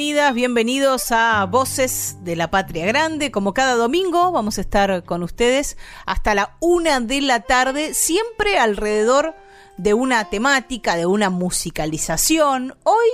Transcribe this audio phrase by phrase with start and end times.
[0.00, 3.30] Bienvenidas, bienvenidos a Voces de la Patria Grande.
[3.30, 8.58] Como cada domingo vamos a estar con ustedes hasta la una de la tarde, siempre
[8.58, 9.34] alrededor
[9.76, 12.76] de una temática, de una musicalización.
[12.84, 13.08] Hoy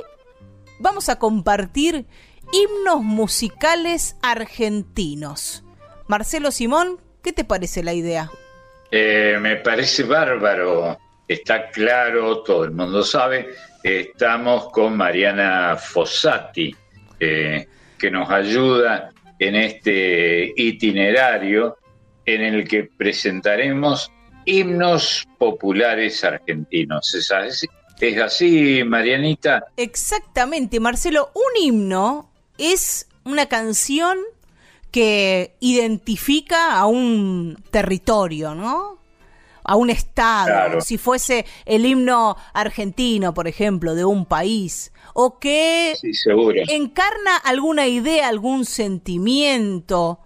[0.79, 2.07] vamos a compartir
[2.53, 5.65] himnos musicales argentinos.
[6.07, 8.31] Marcelo Simón, ¿qué te parece la idea?
[8.93, 13.49] Eh, me parece bárbaro, está claro, todo el mundo sabe
[13.87, 16.75] estamos con Mariana Fossati,
[17.21, 17.67] eh,
[17.99, 21.77] que nos ayuda en este itinerario
[22.25, 24.11] en el que presentaremos
[24.45, 27.15] himnos populares argentinos.
[27.15, 27.67] ¿Es así,
[28.01, 29.65] ¿Es así, Marianita?
[29.77, 31.31] Exactamente, Marcelo.
[31.35, 34.19] Un himno es una canción
[34.91, 38.97] que identifica a un territorio, ¿no?
[39.69, 45.95] a un estado, si fuese el himno argentino, por ejemplo, de un país, o que
[46.69, 50.21] encarna alguna idea, algún sentimiento.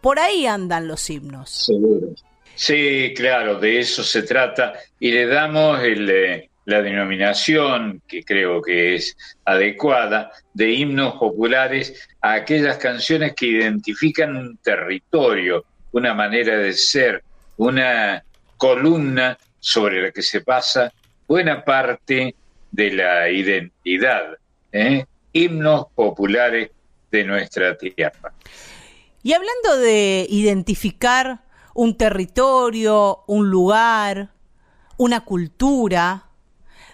[0.00, 1.66] Por ahí andan los himnos.
[1.66, 2.14] Seguro.
[2.54, 8.94] Sí, claro, de eso se trata y le damos eh, la denominación, que creo que
[8.94, 9.14] es
[9.44, 17.22] adecuada, de himnos populares a aquellas canciones que identifican un territorio, una manera de ser,
[17.58, 18.24] una
[18.56, 20.90] columna sobre la que se pasa
[21.26, 22.34] buena parte
[22.78, 24.38] de la identidad,
[24.70, 25.04] ¿eh?
[25.32, 26.70] himnos populares
[27.10, 28.32] de nuestra tierra.
[29.24, 31.40] Y hablando de identificar
[31.74, 34.30] un territorio, un lugar,
[34.96, 36.28] una cultura,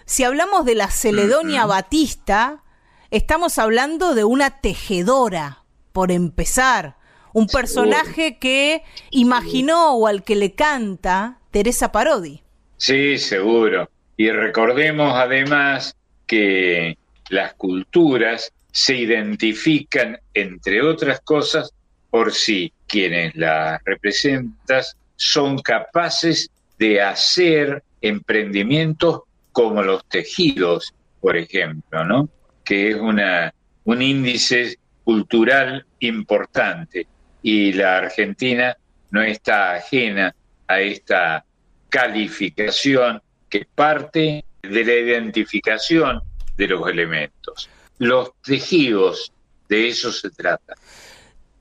[0.05, 2.63] si hablamos de la Celedonia Batista,
[3.11, 6.97] estamos hablando de una tejedora, por empezar,
[7.31, 8.81] un personaje que
[9.11, 12.41] imaginó o al que le canta Teresa Parodi.
[12.77, 13.87] Sí, seguro.
[14.17, 15.95] Y recordemos además
[16.25, 16.97] que
[17.29, 21.73] las culturas se identifican, entre otras cosas,
[22.09, 24.83] por si quienes las representan
[25.15, 29.21] son capaces de hacer emprendimientos
[29.51, 32.29] como los tejidos, por ejemplo, ¿no?
[32.63, 33.53] Que es una,
[33.85, 37.07] un índice cultural importante
[37.41, 38.75] y la Argentina
[39.11, 40.35] no está ajena
[40.67, 41.45] a esta
[41.89, 43.21] calificación
[43.55, 46.21] que parte de la identificación
[46.57, 47.69] de los elementos.
[47.99, 49.31] Los tejidos,
[49.69, 50.73] de eso se trata.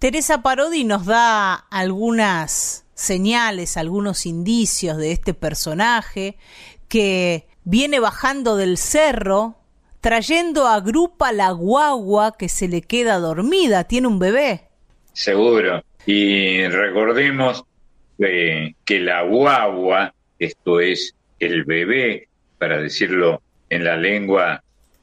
[0.00, 6.36] Teresa Parodi nos da algunas señales, algunos indicios de este personaje
[6.88, 9.56] que viene bajando del cerro,
[10.00, 14.64] trayendo a Grupa la guagua que se le queda dormida, tiene un bebé.
[15.12, 15.84] Seguro.
[16.06, 17.64] Y recordemos
[18.18, 22.28] que la guagua, esto es el bebé,
[22.58, 24.62] para decirlo en la lengua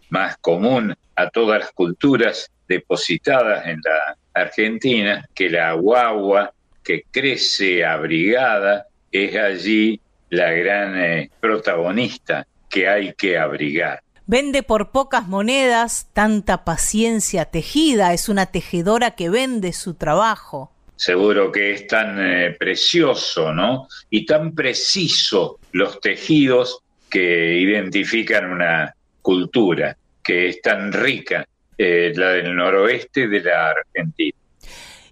[0.09, 6.53] más común a todas las culturas depositadas en la Argentina, que la guagua
[6.83, 9.99] que crece abrigada es allí
[10.29, 14.01] la gran eh, protagonista que hay que abrigar.
[14.25, 20.71] Vende por pocas monedas tanta paciencia tejida, es una tejedora que vende su trabajo
[21.01, 23.87] seguro que es tan eh, precioso, ¿no?
[24.11, 28.93] Y tan preciso los tejidos que identifican una
[29.23, 34.37] cultura, que es tan rica, eh, la del noroeste de la Argentina.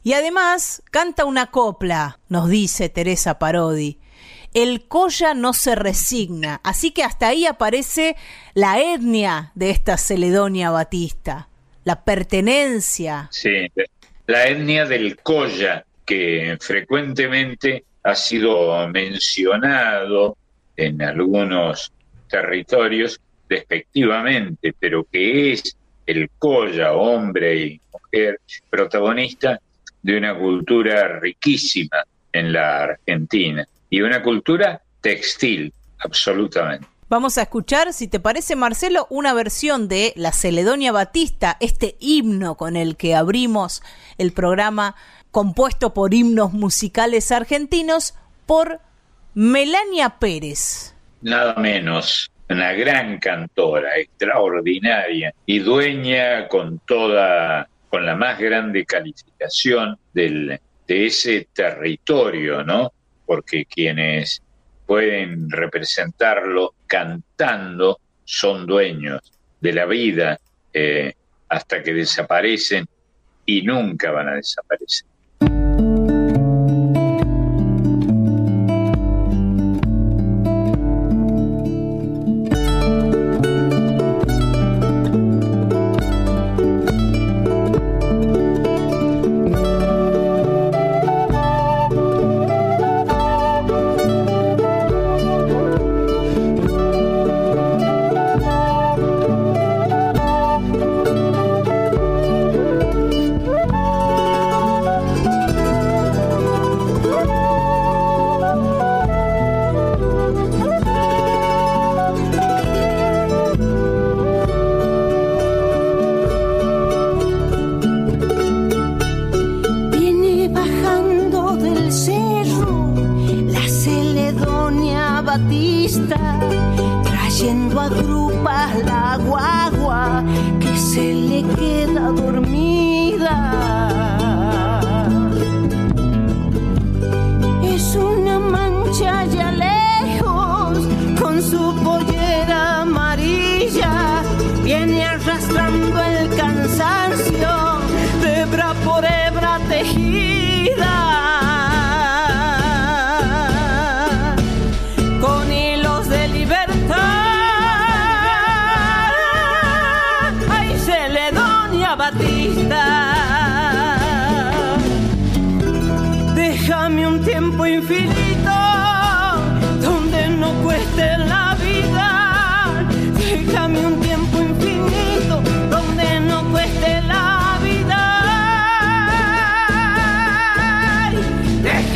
[0.04, 3.98] Y además canta una copla, nos dice Teresa Parodi.
[4.54, 8.16] El Coya no se resigna, así que hasta ahí aparece
[8.54, 11.50] la etnia de esta Celedonia Batista,
[11.84, 13.28] la pertenencia.
[13.32, 13.68] Sí,
[14.30, 20.36] la etnia del Coya, que frecuentemente ha sido mencionado
[20.76, 21.92] en algunos
[22.28, 25.78] territorios despectivamente, pero que es
[26.08, 28.40] el Coya, hombre y mujer,
[28.72, 29.60] protagonista
[30.02, 32.04] de una cultura riquísima
[32.34, 36.88] en la Argentina y una cultura textil, absolutamente.
[37.08, 42.56] Vamos a escuchar, si te parece Marcelo, una versión de La Celedonia Batista, este himno
[42.56, 43.84] con el que abrimos
[44.20, 44.96] el programa
[45.32, 48.16] compuesto por himnos musicales argentinos
[48.46, 48.80] por
[49.34, 50.96] Melania Pérez.
[51.22, 59.98] Nada menos, una gran cantora, extraordinaria y dueña con toda, con la más grande calificación
[60.14, 62.92] del, de ese territorio, ¿no?
[63.26, 64.42] Porque quienes
[64.88, 69.22] pueden representarlo cantando son dueños
[69.62, 70.40] de la vida
[70.74, 71.14] eh,
[71.48, 72.88] hasta que desaparecen
[73.46, 75.09] y nunca van a desaparecer.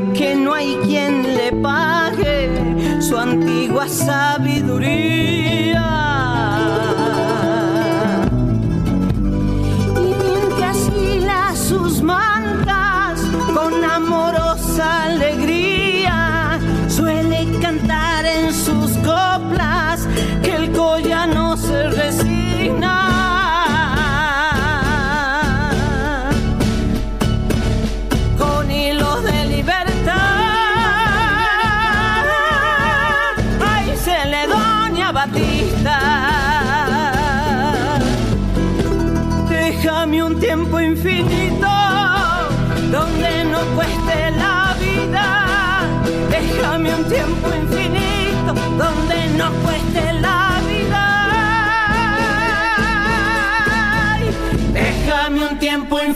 [0.00, 2.50] que no hay quien le pague
[3.00, 5.13] su antigua sabiduría.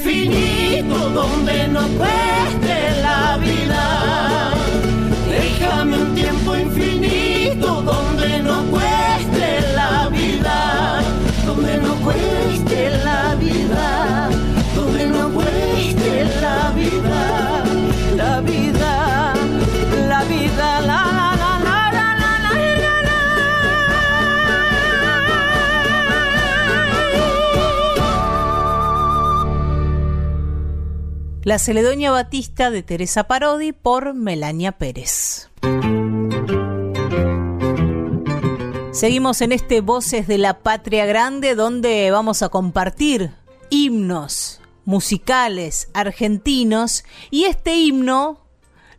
[0.09, 4.53] Infinito donde no cueste la vida.
[5.31, 11.03] Déjame un tiempo infinito donde no cueste la vida,
[11.47, 14.29] donde no cueste la vida,
[14.75, 17.58] donde no cueste la vida,
[31.45, 35.49] La Celedonia Batista de Teresa Parodi por Melania Pérez.
[38.91, 43.31] Seguimos en este Voces de la Patria Grande donde vamos a compartir
[43.71, 48.45] himnos musicales argentinos y este himno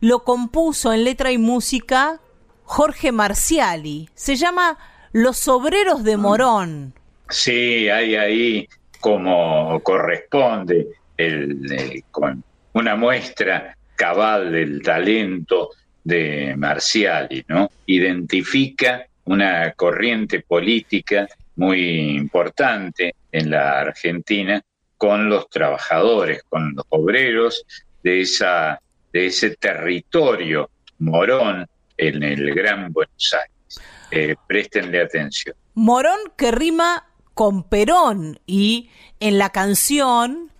[0.00, 2.20] lo compuso en letra y música
[2.64, 4.08] Jorge Marciali.
[4.14, 4.78] Se llama
[5.12, 6.94] Los Obreros de Morón.
[7.28, 8.68] Sí, hay ahí
[9.00, 15.70] como corresponde el, con una muestra cabal del talento
[16.02, 17.70] de Marciali, ¿no?
[17.86, 24.62] Identifica una corriente política muy importante en la Argentina
[24.96, 27.64] con los trabajadores, con los obreros
[28.02, 28.80] de, esa,
[29.12, 33.80] de ese territorio morón en el Gran Buenos Aires.
[34.10, 35.54] Eh, préstenle atención.
[35.74, 40.50] Morón que rima con Perón y en la canción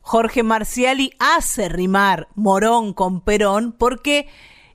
[0.00, 4.28] Jorge Marciali hace rimar Morón con Perón porque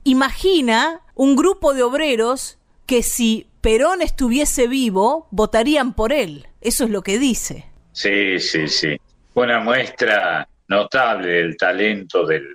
[0.04, 6.46] imagina un grupo de obreros que si Perón estuviese vivo, votarían por él.
[6.60, 7.66] Eso es lo que dice.
[7.92, 8.96] Sí, sí, sí.
[9.34, 12.46] Una muestra notable del talento del,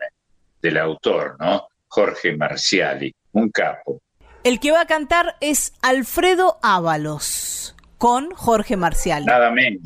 [0.62, 1.68] del autor, ¿no?
[1.88, 4.01] Jorge Marciali, un capo.
[4.44, 9.25] El que va a cantar es Alfredo Ábalos con Jorge Marciali.
[9.25, 9.82] Nada menos,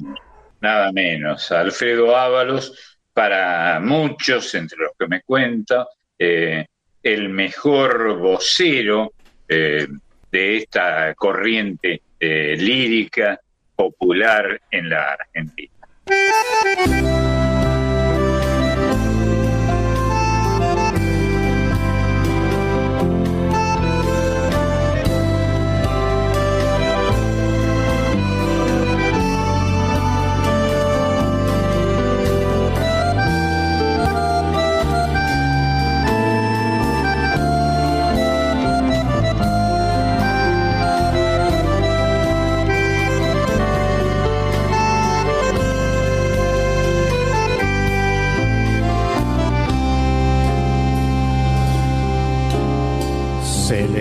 [0.65, 1.51] nada menos.
[1.51, 6.65] Alfredo Ábalos, para muchos, entre los que me cuento, eh,
[7.03, 9.13] el mejor vocero
[9.47, 9.87] eh,
[10.31, 13.39] de esta corriente eh, lírica
[13.75, 15.71] popular en la Argentina.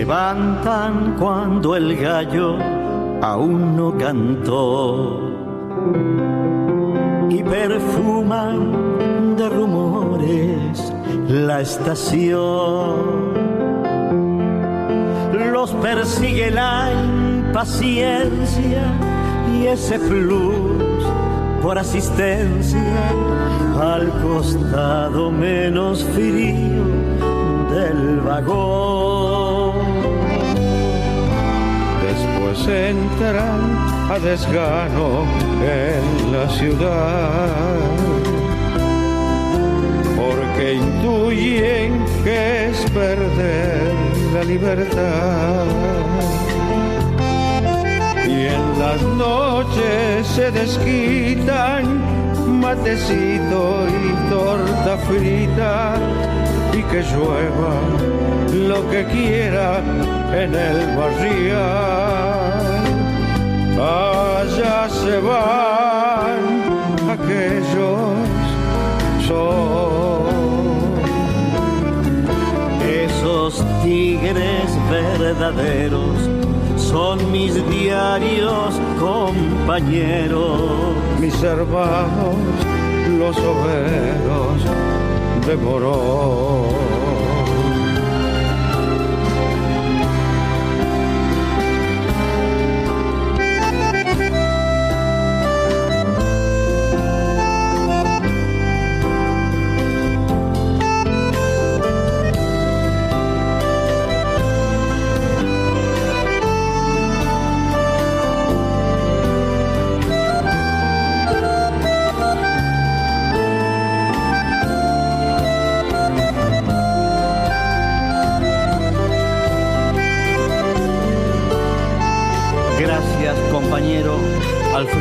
[0.05, 2.57] Levantan cuando el gallo
[3.23, 5.19] aún no cantó
[7.27, 10.93] y perfuman de rumores
[11.27, 13.33] la estación.
[15.51, 16.91] Los persigue la
[17.47, 18.83] impaciencia
[19.55, 21.03] y ese plus
[21.63, 23.09] por asistencia
[23.81, 26.83] al costado menos frío
[27.71, 29.84] del vagón
[32.67, 33.61] entran
[34.09, 35.25] a desgano
[35.61, 37.75] en la ciudad,
[40.15, 43.93] porque intuyen que es perder
[44.33, 45.65] la libertad.
[48.27, 52.01] Y en las noches se desquitan
[52.59, 55.95] matecito y torta frita
[56.77, 57.75] y que llueva
[58.53, 59.79] lo que quiera
[60.33, 62.55] en el barrial.
[63.79, 66.41] Allá se van
[67.15, 68.15] aquellos
[69.27, 70.25] son.
[72.83, 76.29] Esos tigres verdaderos
[76.77, 80.61] son mis diarios compañeros.
[81.21, 82.35] Mis hermanos
[83.17, 84.94] los obreros
[85.45, 86.94] de Morón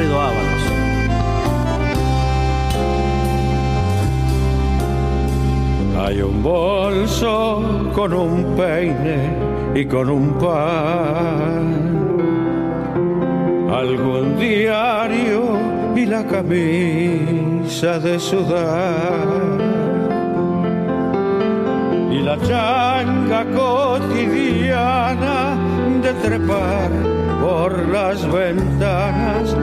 [0.04, 0.44] Alfredo.
[6.04, 9.30] Hay un bolso con un peine
[9.74, 12.10] y con un pan,
[13.72, 15.56] algún diario
[15.96, 19.24] y la camisa de sudar
[22.10, 25.56] y la changa cotidiana
[26.02, 26.90] de trepar
[27.40, 29.56] por las ventanas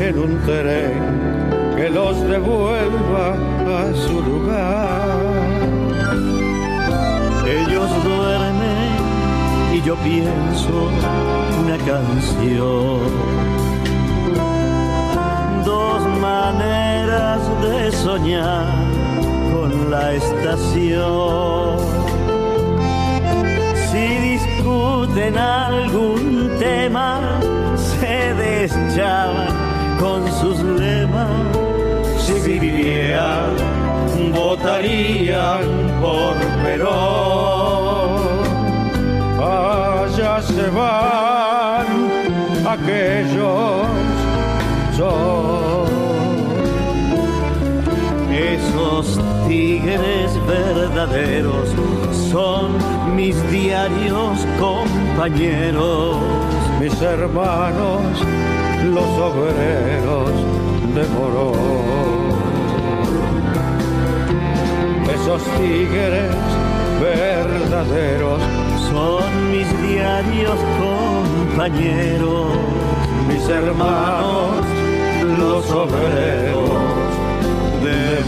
[0.00, 5.08] en un tren que los devuelva a su lugar.
[7.46, 8.96] Ellos duermen
[9.74, 10.90] y yo pienso
[11.62, 13.00] una canción.
[15.64, 18.66] Dos maneras de soñar
[19.52, 21.78] con la estación.
[23.90, 27.20] Si discuten algún tema,
[27.76, 29.65] se deschaban
[29.98, 31.30] con sus lemas.
[32.18, 33.56] Si vivieran,
[34.34, 35.64] votarían
[36.00, 36.34] por
[36.64, 38.16] Perón.
[39.38, 41.86] Allá se van
[42.66, 43.86] aquellos
[48.36, 51.68] esos tigres verdaderos
[52.30, 52.72] son
[53.14, 56.16] mis diarios compañeros,
[56.80, 58.02] mis hermanos,
[58.94, 60.30] los obreros
[60.94, 61.56] de Morón.
[65.14, 66.34] Esos tigres
[67.00, 68.40] verdaderos
[68.90, 72.46] son mis diarios compañeros,
[73.28, 74.64] mis hermanos,
[75.38, 76.70] los obreros
[77.82, 78.24] de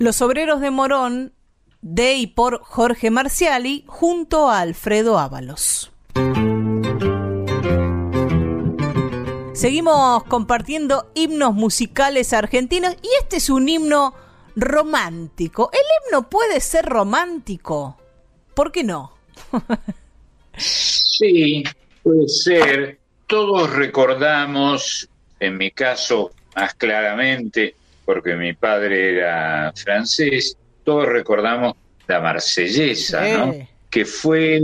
[0.00, 1.34] Los obreros de Morón,
[1.82, 5.92] de y por Jorge Marciali, junto a Alfredo Ábalos.
[9.52, 14.14] Seguimos compartiendo himnos musicales argentinos y este es un himno
[14.56, 15.70] romántico.
[15.70, 17.98] ¿El himno puede ser romántico?
[18.54, 19.12] ¿Por qué no?
[20.56, 21.62] sí,
[22.02, 22.98] puede ser.
[23.26, 27.74] Todos recordamos, en mi caso más claramente,
[28.10, 31.74] porque mi padre era francés, todos recordamos
[32.08, 33.54] la marsellesa, ¿no?
[33.88, 34.60] Que fue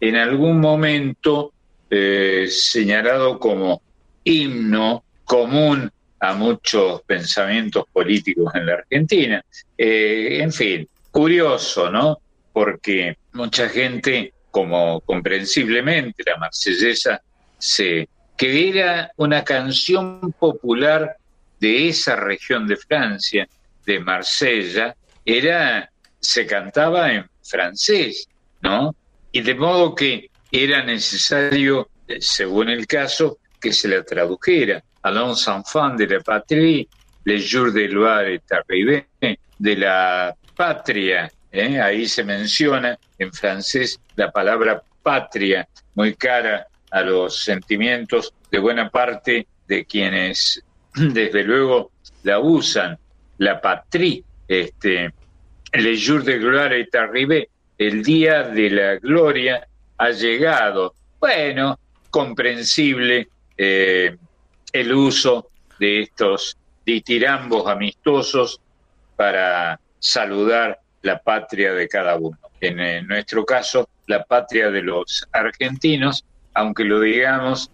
[0.00, 1.54] en algún momento
[1.88, 3.80] eh, señalado como
[4.22, 9.42] himno común a muchos pensamientos políticos en la Argentina.
[9.78, 12.18] Eh, en fin, curioso, ¿no?
[12.52, 17.22] Porque mucha gente, como comprensiblemente la marsellesa,
[17.56, 21.16] se, que era una canción popular
[21.64, 23.48] de esa región de Francia,
[23.86, 28.28] de Marsella, era, se cantaba en francés,
[28.60, 28.94] ¿no?
[29.32, 31.88] Y de modo que era necesario,
[32.20, 34.84] según el caso, que se la tradujera.
[35.00, 36.86] Allons enfants de la patrie,
[37.24, 41.30] les jours de Loire et de la patria.
[41.50, 41.80] ¿eh?
[41.80, 48.90] Ahí se menciona en francés la palabra patria, muy cara a los sentimientos de buena
[48.90, 50.62] parte de quienes
[51.12, 51.90] desde luego
[52.22, 52.98] la usan,
[53.38, 55.12] la patrie, este,
[55.72, 59.66] les jours de gloire est arrivé, el día de la gloria
[59.98, 60.94] ha llegado.
[61.18, 61.78] Bueno,
[62.10, 64.16] comprensible eh,
[64.72, 68.60] el uso de estos ditirambos amistosos
[69.16, 72.38] para saludar la patria de cada uno.
[72.60, 77.70] En, nuestro caso, la patria de los argentinos, aunque lo digamos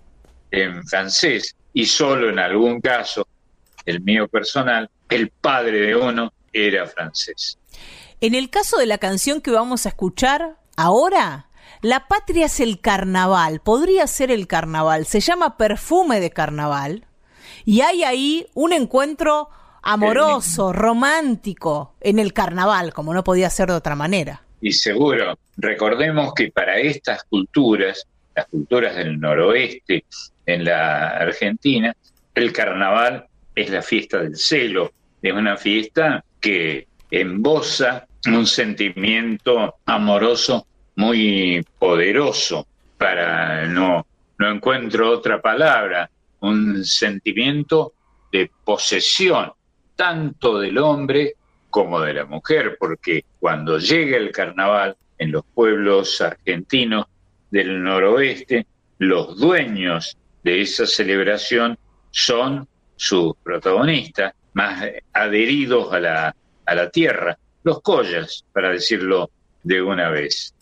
[0.51, 3.27] en francés y solo en algún caso,
[3.87, 7.59] el mío personal, el padre de uno era francés.
[8.21, 11.47] En el caso de la canción que vamos a escuchar ahora,
[11.83, 17.07] la patria es el carnaval, podría ser el carnaval, se llama perfume de carnaval
[17.65, 19.49] y hay ahí un encuentro
[19.83, 24.43] amoroso, romántico en el carnaval, como no podía ser de otra manera.
[24.61, 30.05] Y seguro, recordemos que para estas culturas, las culturas del noroeste
[30.55, 31.95] en la Argentina,
[32.35, 40.67] el carnaval es la fiesta del celo, es una fiesta que embosa un sentimiento amoroso
[40.97, 42.67] muy poderoso.
[42.99, 44.07] Para no,
[44.39, 46.11] no encuentro otra palabra,
[46.41, 47.95] un sentimiento
[48.31, 49.53] de posesión,
[49.97, 51.35] tanto del hombre
[51.71, 57.07] como de la mujer, porque cuando llega el carnaval en los pueblos argentinos
[57.51, 58.67] del noroeste,
[58.99, 61.79] los dueños de esa celebración
[62.11, 69.31] son sus protagonistas, más adheridos a la, a la tierra, los collas, para decirlo
[69.63, 70.55] de una vez.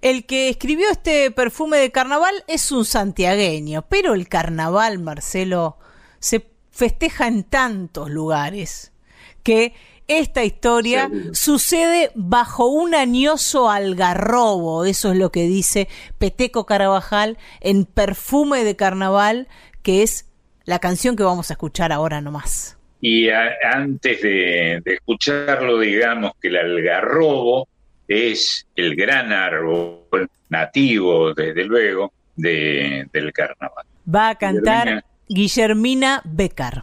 [0.00, 5.78] El que escribió este perfume de carnaval es un santiagueño, pero el carnaval, Marcelo,
[6.20, 8.92] se festeja en tantos lugares
[9.42, 9.74] que
[10.08, 17.84] esta historia sucede bajo un añoso algarrobo, eso es lo que dice Peteco Carabajal en
[17.84, 19.48] Perfume de Carnaval,
[19.82, 20.26] que es
[20.64, 22.76] la canción que vamos a escuchar ahora nomás.
[23.00, 27.68] Y antes de, de escucharlo, digamos que el algarrobo
[28.08, 33.84] es el gran árbol nativo, desde luego, de, del carnaval.
[34.12, 36.82] Va a cantar Guillermina, Becar.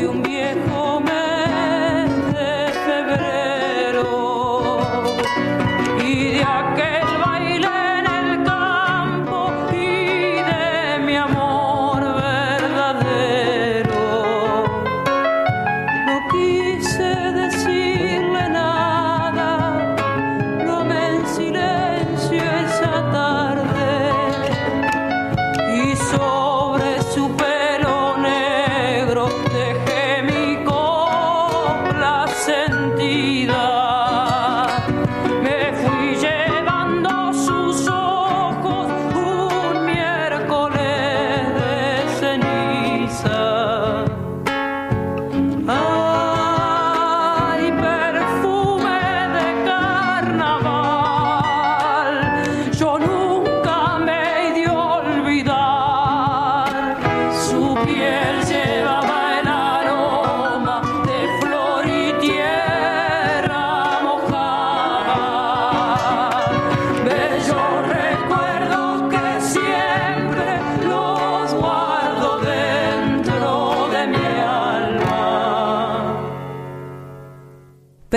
[0.00, 0.37] de un bien.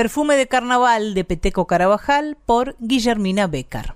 [0.02, 3.94] Perfume de Carnaval de Peteco Carabajal por Guillermina Becar.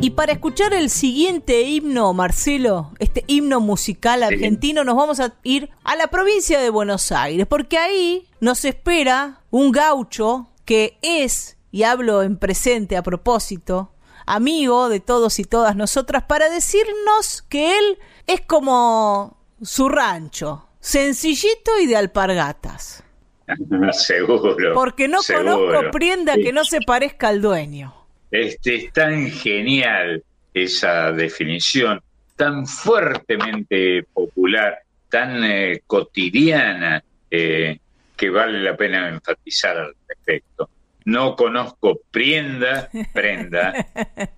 [0.00, 5.70] Y para escuchar el siguiente himno, Marcelo, este himno musical argentino, nos vamos a ir
[5.84, 11.84] a la provincia de Buenos Aires, porque ahí nos espera un gaucho que es, y
[11.84, 13.92] hablo en presente a propósito,
[14.26, 21.80] amigo de todos y todas nosotras, para decirnos que él es como su rancho, sencillito
[21.80, 23.02] y de alpargatas.
[23.92, 24.74] Seguro.
[24.74, 27.94] Porque no conozco prenda que no se parezca al dueño.
[28.30, 32.02] Este, es tan genial esa definición,
[32.36, 37.78] tan fuertemente popular, tan eh, cotidiana, eh,
[38.16, 40.68] que vale la pena enfatizar al respecto.
[41.06, 43.86] No conozco prenda, prenda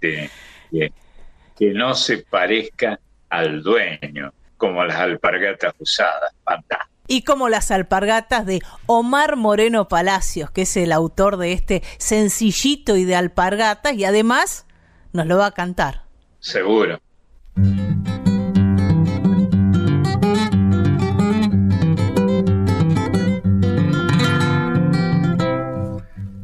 [0.00, 0.30] que
[1.72, 6.32] no se parezca al dueño como las alpargatas usadas.
[7.08, 12.96] Y como las alpargatas de Omar Moreno Palacios, que es el autor de este sencillito
[12.96, 14.66] y de alpargatas, y además
[15.12, 16.02] nos lo va a cantar.
[16.40, 17.00] Seguro.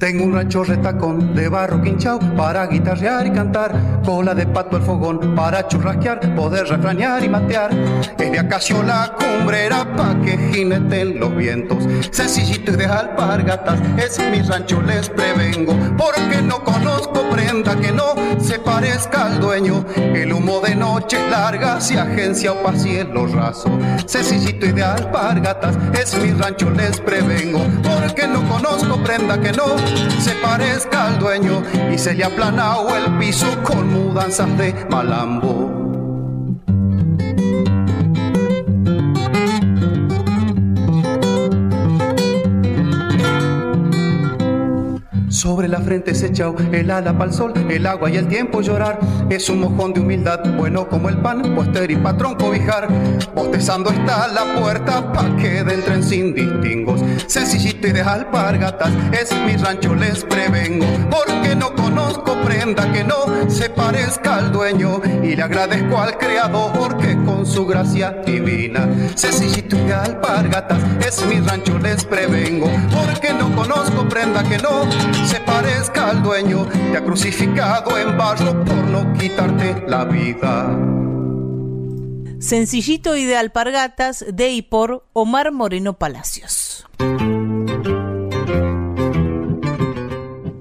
[0.03, 3.71] Tengo un rancho retacón de barro quinchao para guitarrear y cantar.
[4.05, 7.71] Cola de pato al fogón para churrasquear, poder refranear y matear.
[8.19, 11.85] Es de acacio la cumbrera pa' que jineten los vientos.
[12.11, 15.73] Sencillito y de alpargatas, es mi rancho, les prevengo.
[15.97, 19.85] Porque no conozco prenda que no se parezca al dueño.
[19.95, 23.71] El humo de noche larga si agencia o cielo raso.
[24.07, 27.61] Sencillito y de alpargatas, es mi rancho, les prevengo.
[27.85, 32.97] Porque no conozco prenda que no se parezca al dueño y se le ha aplanado
[32.97, 35.62] el piso con mudanzas de malambo.
[45.43, 49.01] Sobre la frente se echó el ala pa'l sol, el agua y el tiempo llorar.
[49.29, 52.87] Es un mojón de humildad, bueno como el pan, poster y patrón cobijar.
[53.35, 57.01] Bostezando está la puerta pa' que entren sin distingos.
[57.27, 60.87] Sencillito y de alpargatas, es mi rancho, les prevengo.
[61.11, 63.17] Porque no conozco prenda que no
[63.49, 65.01] se parezca al dueño.
[65.25, 68.89] Y le agradezco al creador porque con su gracia divina.
[69.17, 72.71] Sencillito y de alpargatas, es mi rancho, les prevengo.
[72.93, 74.87] Porque no conozco prenda que no
[75.53, 80.79] se parezca al dueño, te ha crucificado en barro por no quitarte la vida.
[82.39, 86.87] Sencillito y de alpargatas de y por Omar Moreno Palacios.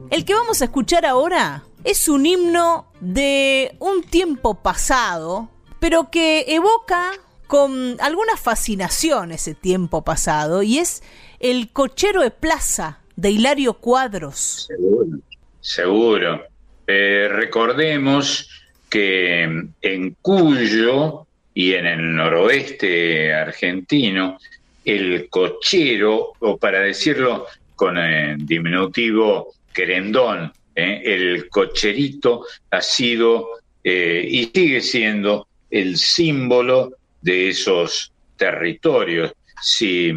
[0.09, 5.49] El que vamos a escuchar ahora es un himno de un tiempo pasado,
[5.79, 7.11] pero que evoca
[7.47, 11.01] con alguna fascinación ese tiempo pasado, y es
[11.39, 14.67] el cochero de plaza de Hilario Cuadros.
[14.67, 15.19] Seguro,
[15.59, 16.43] seguro.
[16.87, 18.49] Eh, recordemos
[18.89, 24.39] que en Cuyo y en el noroeste argentino,
[24.83, 33.49] el cochero, o para decirlo con el diminutivo querendón, eh, el cocherito ha sido
[33.83, 39.31] eh, y sigue siendo el símbolo de esos territorios.
[39.61, 40.11] Si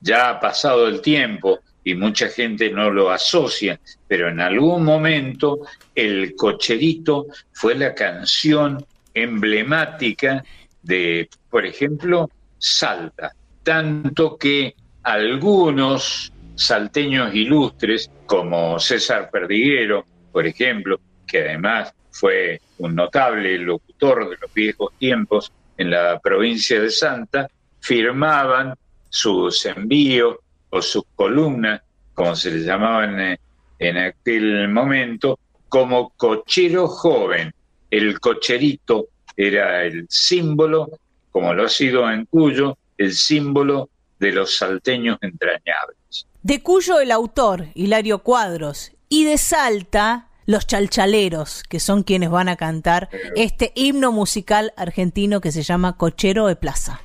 [0.00, 5.60] ya ha pasado el tiempo y mucha gente no lo asocia, pero en algún momento
[5.94, 10.44] el cocherito fue la canción emblemática
[10.82, 21.40] de, por ejemplo, Salta, tanto que algunos salteños ilustres, como César Perdiguero, por ejemplo, que
[21.40, 27.48] además fue un notable locutor de los viejos tiempos en la provincia de Santa,
[27.80, 28.74] firmaban
[29.08, 30.36] sus envíos
[30.70, 31.82] o sus columnas,
[32.14, 33.40] como se les llamaban eh,
[33.78, 37.52] en, aquel momento, como cochero joven.
[37.90, 40.90] El cocherito era el símbolo,
[41.32, 46.26] como lo ha sido en Cuyo, el símbolo de los salteños entrañables.
[46.42, 52.48] De Cuyo el autor, Hilario Cuadros, y de Salta, los chalchaleros, que son quienes van
[52.48, 57.00] a cantar este himno musical argentino que se llama Cochero de Plaza.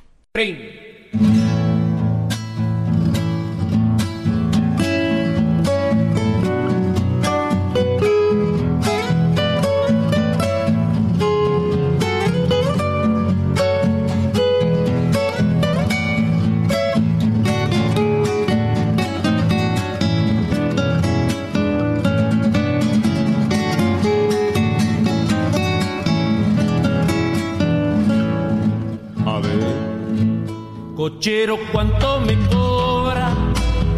[31.16, 33.30] Cochero, ¿cuánto me cobra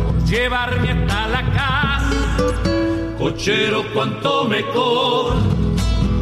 [0.06, 3.16] por llevarme hasta la casa?
[3.18, 5.40] Cochero, ¿cuánto me cobra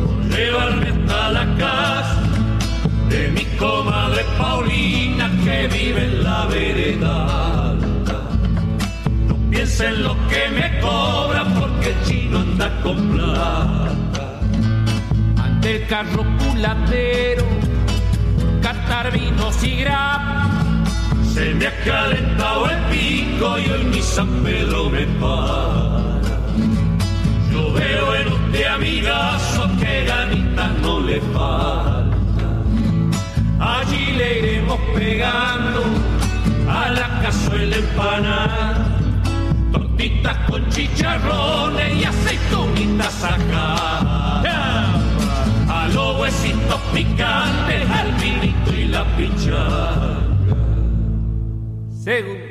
[0.06, 2.22] por llevarme hasta la casa?
[3.10, 7.74] De mi comadre Paulina que vive en la vereda
[9.28, 14.40] No piensen en lo que me cobra porque el chino anda con plata.
[15.44, 17.44] Ante el carro culatero,
[18.62, 20.55] catar vinos y grapas
[21.36, 26.18] se me ha calentado el pico y hoy mi San Pedro me para.
[27.52, 32.46] Yo veo en usted amigazo que ganita no le falta.
[33.60, 35.82] Allí le iremos pegando
[36.70, 38.98] a la cazuela empanada.
[39.72, 44.42] Tortitas con chicharrones y aceitunitas acá.
[45.68, 50.25] A los huesitos picantes, al vinito y la pichada.
[52.06, 52.45] Seguro.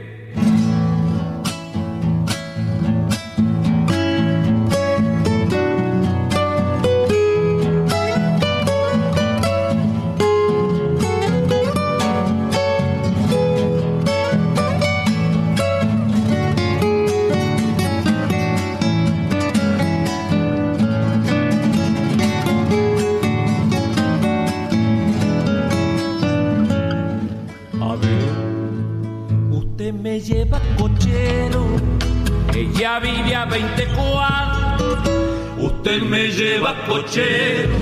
[36.88, 37.76] Cochero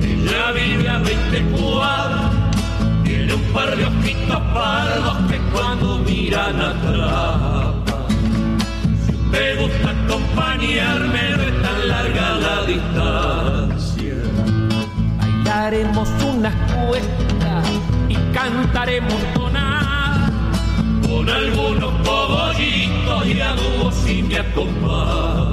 [0.00, 2.30] que ya vive a 24.
[3.04, 7.74] Tiene un par de ojitos pardos que cuando miran atrás.
[9.06, 14.14] Si usted gusta acompañarme, no es tan larga la distancia.
[15.18, 17.68] Bailaremos unas cuestas
[18.08, 20.30] y cantaremos tonadas
[21.06, 25.43] con algunos cogollitos y a dúos si me acompaña.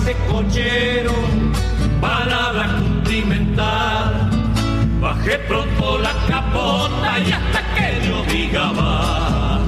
[0.00, 1.12] Parece cochero?
[2.00, 4.30] Palabra cumplimentar.
[5.00, 9.60] Bajé pronto la capota y hasta que yo diga va.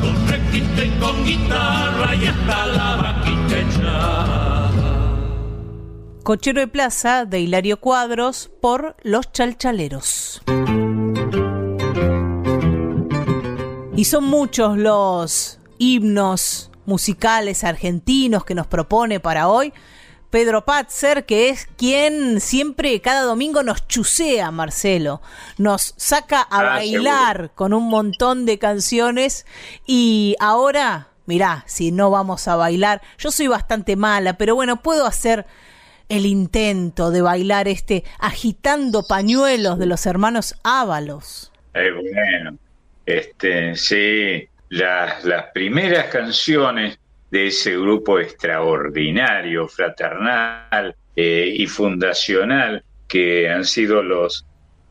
[0.00, 4.70] Con requinte y con guitarra y hasta la vaquita.
[6.22, 10.42] Cochero de Plaza de Hilario Cuadros por Los Chalchaleros.
[13.96, 19.72] Y son muchos los himnos musicales argentinos que nos propone para hoy.
[20.30, 25.20] Pedro Patzer, que es quien siempre, cada domingo, nos chusea, Marcelo.
[25.58, 29.44] Nos saca a Ah, bailar con un montón de canciones.
[29.86, 35.04] Y ahora, mirá, si no vamos a bailar, yo soy bastante mala, pero bueno, puedo
[35.04, 35.46] hacer
[36.08, 41.50] el intento de bailar este agitando pañuelos de los hermanos Ábalos.
[41.74, 42.56] Eh, bueno,
[43.04, 46.98] este, sí, las, las primeras canciones
[47.30, 54.46] de ese grupo extraordinario, fraternal eh, y fundacional que han sido los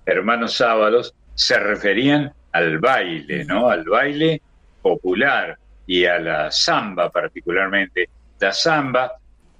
[0.05, 3.69] hermanos Ábalos, se referían al baile, ¿no?
[3.69, 4.41] Al baile
[4.81, 8.09] popular y a la samba particularmente.
[8.39, 9.13] La samba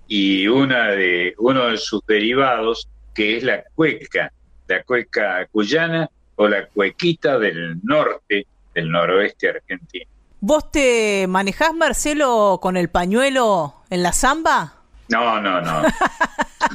[0.08, 4.32] y una de, uno de sus derivados, que es la cueca,
[4.68, 8.48] la cueca cuyana o la cuequita del norte,
[8.80, 10.06] del noroeste argentino.
[10.42, 14.74] ¿Vos te manejás, Marcelo, con el pañuelo en la samba?
[15.10, 15.84] No, no, no.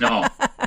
[0.01, 0.23] No,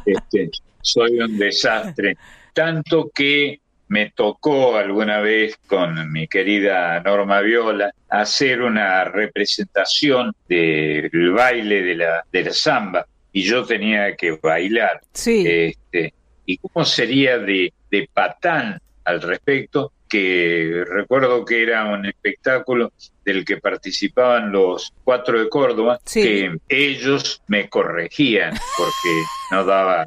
[0.06, 0.50] este,
[0.82, 2.18] soy un desastre.
[2.54, 11.32] Tanto que me tocó alguna vez con mi querida Norma Viola hacer una representación del
[11.34, 15.02] baile de la, de la samba y yo tenía que bailar.
[15.14, 15.46] Sí.
[15.48, 16.14] Este,
[16.46, 19.92] ¿Y cómo sería de, de patán al respecto?
[20.10, 22.92] Que recuerdo que era un espectáculo
[23.26, 26.22] del que participaban los cuatro de Córdoba, Sí.
[26.22, 30.06] que ellos me corregían porque no daba,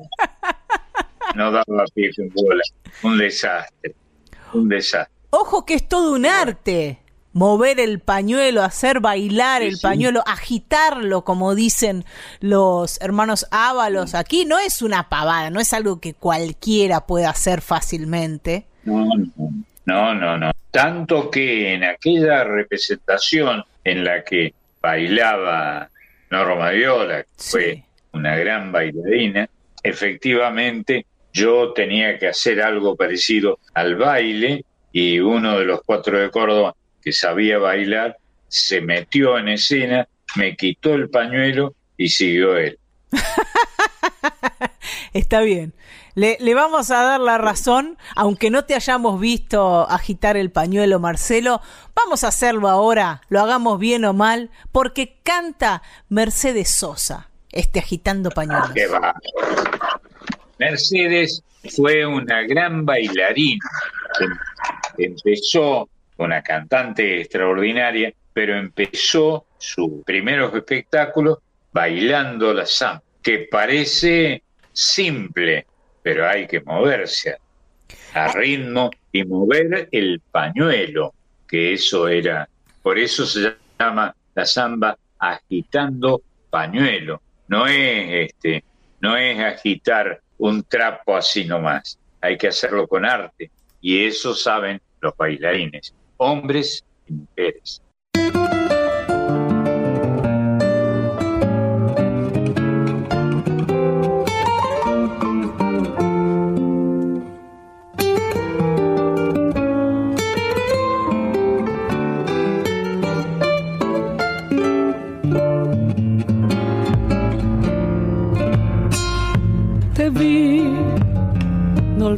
[1.35, 2.63] no daba pie con bola.
[3.03, 3.95] Un desastre,
[4.55, 5.15] un desastre.
[5.31, 6.99] Ojo que es todo un arte.
[7.33, 9.83] Mover el pañuelo, hacer bailar Sí, el sí.
[9.83, 12.05] pañuelo, agitarlo, como dicen
[12.41, 17.61] los hermanos Ábalos aquí, no es una pavada, no es algo que cualquiera puede hacer
[17.61, 18.67] fácilmente.
[18.85, 19.31] No, no,
[19.90, 20.53] no, no, no.
[20.70, 25.88] Tanto que en aquella representación en la que bailaba
[26.31, 27.50] Norma Viola, que Sí.
[27.50, 29.48] fue una gran bailarina,
[29.83, 36.31] efectivamente yo tenía que hacer algo parecido al baile y uno de los cuatro de
[36.31, 38.16] Córdoba que sabía bailar
[38.48, 42.79] se metió en escena, me quitó el pañuelo y siguió él.
[45.12, 45.75] Está bien.
[46.14, 50.99] Le, le vamos a dar la razón, aunque no te hayamos visto agitar el pañuelo,
[51.01, 51.61] Marcelo.
[51.94, 58.31] Vamos a hacerlo ahora, lo hagamos bien o mal, porque canta Mercedes Sosa, este agitando
[58.31, 58.70] pañuelos.
[58.73, 59.14] Qué va.
[60.59, 61.42] Mercedes
[61.77, 63.64] fue una gran bailarina.
[64.20, 64.37] Em-
[64.99, 71.38] Empezó una cantante extraordinaria, pero empezó sus primeros espectáculos
[71.73, 74.42] bailando la samba, que parece
[74.81, 75.66] simple,
[76.03, 77.37] pero hay que moverse
[78.14, 81.12] a ritmo y mover el pañuelo,
[81.47, 82.49] que eso era,
[82.83, 87.20] por eso se llama la samba agitando pañuelo.
[87.49, 88.64] No es este,
[89.01, 91.99] no es agitar un trapo así nomás.
[92.20, 93.51] Hay que hacerlo con arte.
[93.81, 97.83] Y eso saben los bailarines, hombres y mujeres.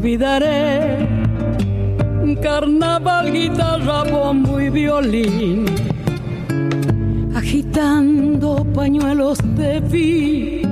[0.03, 1.09] Olvidaré.
[2.43, 5.67] Carnaval, guitarra, bombo y violín.
[7.37, 10.63] Agitando pañuelos te vi,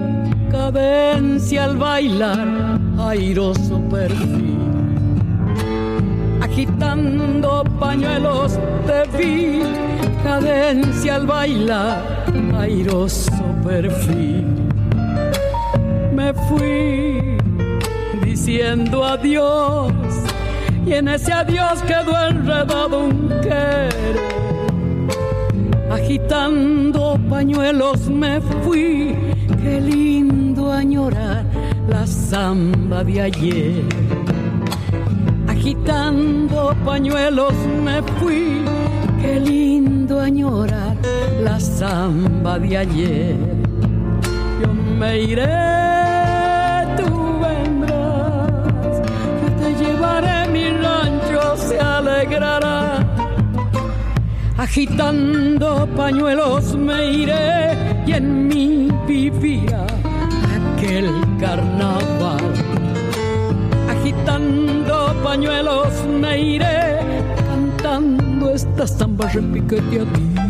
[0.51, 4.59] cadencia al bailar, airoso perfil.
[6.43, 9.63] Agitando pañuelos te vi,
[10.25, 12.25] cadencia al bailar,
[12.59, 14.47] airoso perfil.
[16.13, 17.40] Me fui
[18.31, 19.93] diciendo adiós
[20.87, 24.17] y en ese adiós quedó enredado un querer.
[25.91, 29.17] Agitando pañuelos me fui,
[29.61, 31.45] qué lindo añorar
[31.89, 33.85] la samba de ayer.
[35.49, 37.55] Agitando pañuelos
[37.85, 38.65] me fui,
[39.21, 40.97] qué lindo añorar
[41.43, 43.37] la samba de ayer.
[44.61, 46.10] Yo me iré
[54.61, 57.77] Agitando pañuelos me iré
[58.07, 59.87] y en mí vivirá
[60.57, 62.53] aquel carnaval.
[63.89, 67.01] Agitando pañuelos me iré
[67.49, 70.50] cantando esta samba repiqueteadita.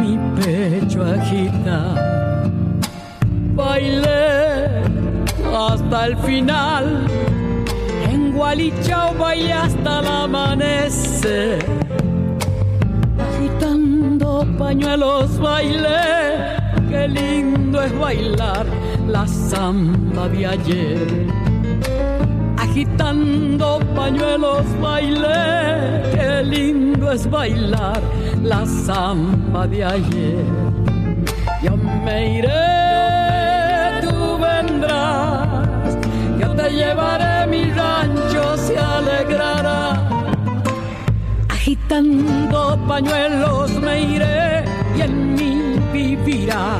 [0.00, 2.50] Mi pecho agitar.
[3.54, 4.82] Bailé
[5.54, 7.06] hasta el final
[8.32, 11.64] Gualichao bailé hasta el amanecer.
[13.18, 16.56] Agitando pañuelos bailé,
[16.90, 18.66] qué lindo es bailar
[19.06, 21.41] la samba de ayer.
[22.72, 28.00] Agitando pañuelos bailé, qué lindo es bailar
[28.42, 30.46] la samba de ayer.
[31.62, 35.98] Yo me iré, tú vendrás,
[36.40, 40.08] yo te llevaré mi rancho se alegrará.
[41.50, 44.64] Agitando pañuelos me iré
[44.96, 46.78] y en mí vivirá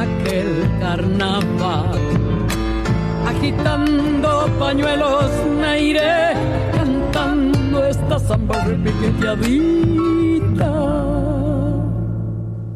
[0.00, 1.93] aquel carnaval.
[3.44, 5.30] Agitando pañuelos
[5.60, 6.32] me iré
[6.72, 8.64] cantando esta samba.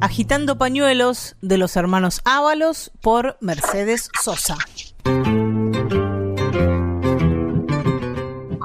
[0.03, 4.59] Agitando pañuelos de los hermanos Ábalos por Mercedes Sosa.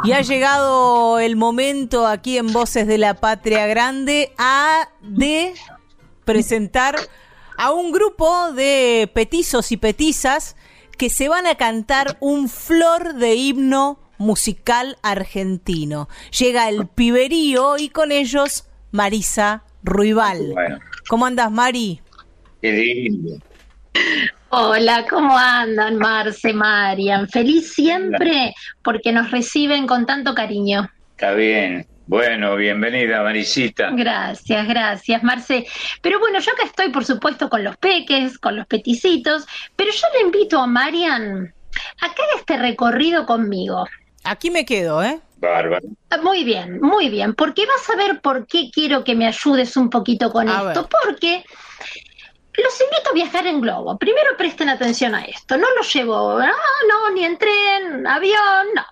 [0.04, 5.54] Y ha llegado el momento aquí en Voces de la Patria Grande a de
[6.26, 6.98] presentar
[7.58, 10.58] a un grupo de petizos y petizas
[10.98, 16.08] que se van a cantar un flor de himno musical argentino.
[16.38, 20.54] Llega el piberío y con ellos Marisa Ruibal.
[21.08, 22.02] ¿Cómo andas, Mari?
[22.62, 23.40] Qué lindo.
[24.50, 27.28] Hola, ¿cómo andan, Marce, Marian?
[27.28, 30.90] Feliz siempre porque nos reciben con tanto cariño.
[31.12, 31.88] Está bien.
[32.06, 33.92] Bueno, bienvenida, Marisita.
[33.92, 35.66] Gracias, gracias, Marce.
[36.02, 39.46] Pero bueno, yo acá estoy, por supuesto, con los peques, con los peticitos,
[39.76, 41.54] pero yo le invito a Marian
[42.02, 43.88] a que haga este recorrido conmigo.
[44.26, 45.22] Aquí me quedo, ¿eh?
[45.38, 45.88] Bárbaro.
[46.10, 49.76] Ah, muy bien, muy bien, porque vas a ver por qué quiero que me ayudes
[49.78, 51.44] un poquito con esto, porque
[52.56, 53.98] los invito a viajar en globo.
[53.98, 55.58] Primero presten atención a esto.
[55.58, 56.52] No los llevo, ah,
[56.88, 58.84] no, ni en tren, avión, no.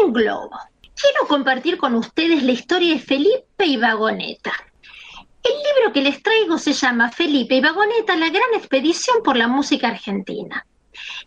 [0.00, 0.58] En globo.
[0.94, 4.52] Quiero compartir con ustedes la historia de Felipe y Vagoneta.
[5.42, 9.48] El libro que les traigo se llama Felipe y Vagoneta, la gran expedición por la
[9.48, 10.64] música argentina.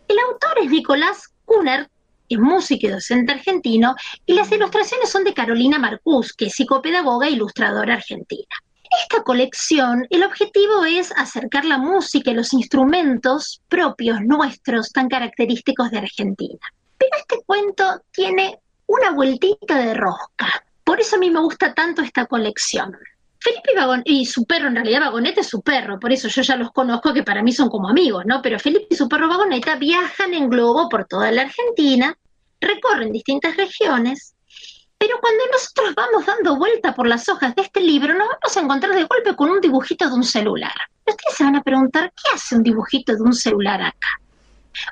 [0.08, 1.92] El autor es Nicolás Kunert,
[2.30, 3.96] es músico y docente argentino,
[4.26, 8.56] y las ilustraciones son de Carolina Marcús, que es psicopedagoga e ilustradora argentina.
[9.04, 15.92] Esta colección, el objetivo es acercar la música y los instrumentos propios nuestros tan característicos
[15.92, 16.60] de Argentina.
[16.98, 20.64] Pero este cuento tiene una vueltita de rosca.
[20.84, 22.98] Por eso a mí me gusta tanto esta colección.
[23.40, 23.72] Felipe
[24.06, 27.14] y, su perro, en realidad Vagoneta es su perro, por eso yo ya los conozco
[27.14, 28.42] que para mí son como amigos, ¿no?
[28.42, 32.18] Pero Felipe y su perro Vagoneta viajan en globo por toda la Argentina,
[32.60, 34.36] recorren distintas regiones
[34.98, 38.60] pero cuando nosotros vamos dando vuelta por las hojas de este libro, nos vamos a
[38.60, 40.74] encontrar de golpe con un dibujito de un celular.
[41.06, 44.08] ustedes se van a preguntar, ¿qué hace un dibujito de un celular acá?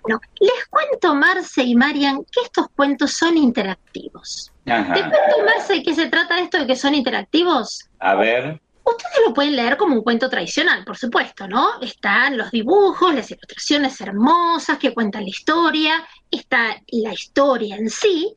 [0.03, 4.51] Bueno, les cuento, Marce y Marian, que estos cuentos son interactivos.
[4.63, 7.87] ¿Te cuento, Marce, de qué se trata esto de que son interactivos?
[7.99, 8.61] A ver.
[8.83, 11.81] Ustedes lo pueden leer como un cuento tradicional, por supuesto, ¿no?
[11.81, 18.31] Están los dibujos, las ilustraciones hermosas que cuentan la historia, está la historia en sí,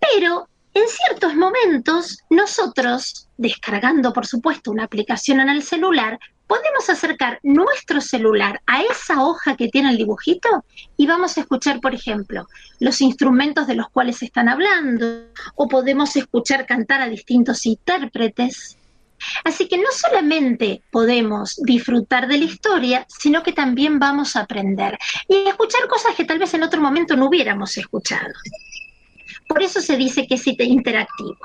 [0.00, 7.40] pero en ciertos momentos nosotros, descargando por supuesto una aplicación en el celular, podemos acercar
[7.42, 10.64] nuestro celular a esa hoja que tiene el dibujito
[10.96, 12.48] y vamos a escuchar, por ejemplo,
[12.80, 18.76] los instrumentos de los cuales están hablando, o podemos escuchar cantar a distintos intérpretes.
[19.44, 24.98] Así que no solamente podemos disfrutar de la historia, sino que también vamos a aprender
[25.28, 28.34] y escuchar cosas que tal vez en otro momento no hubiéramos escuchado.
[29.48, 31.38] Por eso se dice que es interactivo.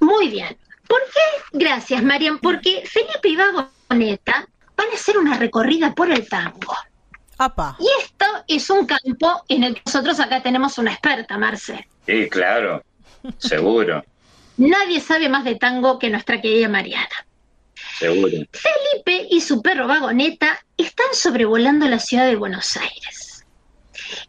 [0.00, 0.56] Muy bien.
[0.86, 1.58] ¿Por qué?
[1.58, 2.38] Gracias, Marian.
[2.38, 6.74] Porque Felipe y Vagoneta van a hacer una recorrida por el tango.
[7.78, 11.88] Y esto es un campo en el que nosotros acá tenemos una experta, Marce.
[12.06, 12.82] Sí, claro.
[13.38, 14.04] Seguro.
[14.56, 17.26] Nadie sabe más de tango que nuestra querida Mariana.
[18.52, 23.24] Felipe y su perro Vagoneta están sobrevolando la ciudad de Buenos Aires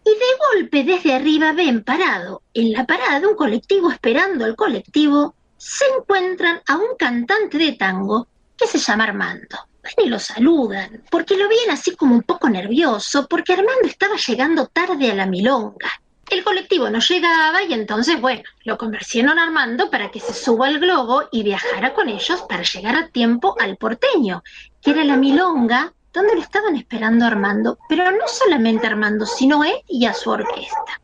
[0.03, 4.55] y de golpe desde arriba ven parado en la parada de un colectivo esperando al
[4.55, 9.57] colectivo, se encuentran a un cantante de tango que se llama Armando.
[9.97, 14.67] Y lo saludan, porque lo ven así como un poco nervioso, porque Armando estaba llegando
[14.67, 15.91] tarde a la milonga.
[16.29, 20.79] El colectivo no llegaba y entonces, bueno, lo convencieron Armando para que se suba al
[20.79, 24.43] globo y viajara con ellos para llegar a tiempo al porteño,
[24.81, 29.75] que era la milonga donde lo estaban esperando Armando, pero no solamente Armando, sino él
[29.87, 31.01] y a su orquesta.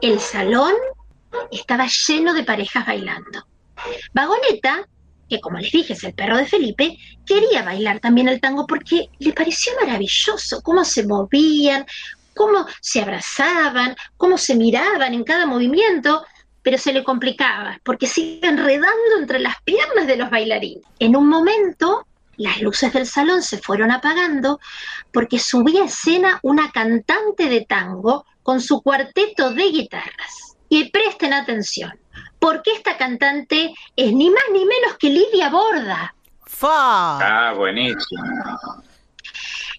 [0.00, 0.74] El salón
[1.50, 3.46] estaba lleno de parejas bailando.
[4.12, 4.86] Vagoneta,
[5.28, 6.96] que como les dije es el perro de Felipe,
[7.26, 11.86] quería bailar también el tango porque le pareció maravilloso cómo se movían,
[12.34, 16.24] cómo se abrazaban, cómo se miraban en cada movimiento,
[16.62, 20.84] pero se le complicaba porque se iba enredando entre las piernas de los bailarines.
[20.98, 22.06] En un momento
[22.36, 24.58] las luces del salón se fueron apagando
[25.12, 30.56] porque subía a escena una cantante de tango con su cuarteto de guitarras.
[30.68, 31.92] Y presten atención,
[32.38, 36.14] porque esta cantante es ni más ni menos que Lidia Borda.
[36.46, 37.48] ¡Fa!
[37.48, 38.22] Ah, buenísimo.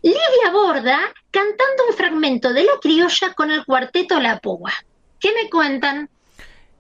[0.04, 1.00] Lidia Borda
[1.32, 4.72] cantando un fragmento de La Criolla con el cuarteto La Púa.
[5.20, 6.10] ¿Qué me cuentan?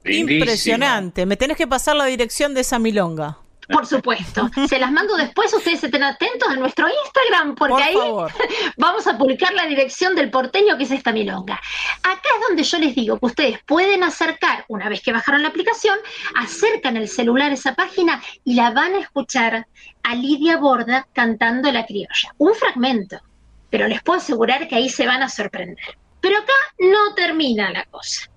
[0.05, 1.25] Impresionante.
[1.25, 3.37] Me tenés que pasar la dirección de esa milonga.
[3.69, 4.49] Por supuesto.
[4.67, 7.95] Se las mando después, ustedes estén atentos a nuestro Instagram, porque ahí
[8.77, 11.59] vamos a publicar la dirección del porteño que es esta milonga.
[12.03, 15.49] Acá es donde yo les digo que ustedes pueden acercar, una vez que bajaron la
[15.49, 15.97] aplicación,
[16.35, 19.67] acercan el celular a esa página y la van a escuchar
[20.03, 22.33] a Lidia Borda cantando la criolla.
[22.37, 23.19] Un fragmento,
[23.69, 25.97] pero les puedo asegurar que ahí se van a sorprender.
[26.21, 28.29] Pero acá no termina la cosa.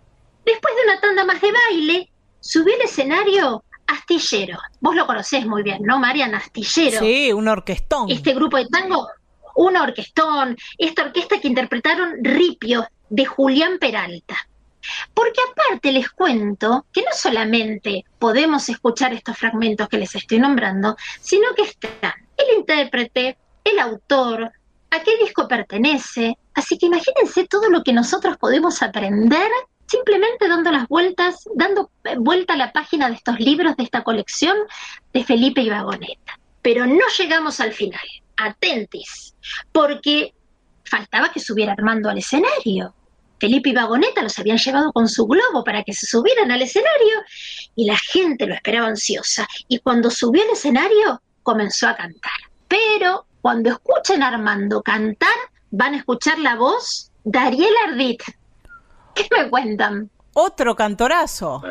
[0.45, 4.59] Después de una tanda más de baile, subió al escenario Astillero.
[4.81, 6.35] Vos lo conocés muy bien, ¿no, Marian?
[6.35, 7.01] Astillero.
[7.01, 8.11] Sí, un orquestón.
[8.11, 9.09] Este grupo de tango,
[9.55, 10.57] un orquestón.
[10.79, 14.37] Esta orquesta que interpretaron Ripio de Julián Peralta.
[15.13, 20.97] Porque aparte les cuento que no solamente podemos escuchar estos fragmentos que les estoy nombrando,
[21.21, 24.53] sino que están el intérprete, el autor,
[24.91, 26.39] a qué disco pertenece.
[26.55, 29.51] Así que imagínense todo lo que nosotros podemos aprender
[29.87, 34.03] simplemente dando las vueltas, dando eh, vuelta a la página de estos libros de esta
[34.03, 34.57] colección
[35.13, 36.39] de Felipe y Vagoneta.
[36.63, 38.01] Pero no llegamos al final.
[38.37, 39.35] Atentis,
[39.73, 40.35] porque
[40.85, 42.95] faltaba que subiera Armando al escenario.
[43.39, 47.23] Felipe y Vagoneta los habían llevado con su globo para que se subieran al escenario
[47.75, 49.47] y la gente lo esperaba ansiosa.
[49.69, 52.33] Y cuando subió al escenario, comenzó a cantar.
[52.67, 55.37] Pero cuando escuchen a Armando cantar,
[55.71, 58.23] van a escuchar la voz de Ariel Ardit,
[59.17, 60.11] ¿Qué me cuentan?
[60.35, 61.63] Otro cantorazo.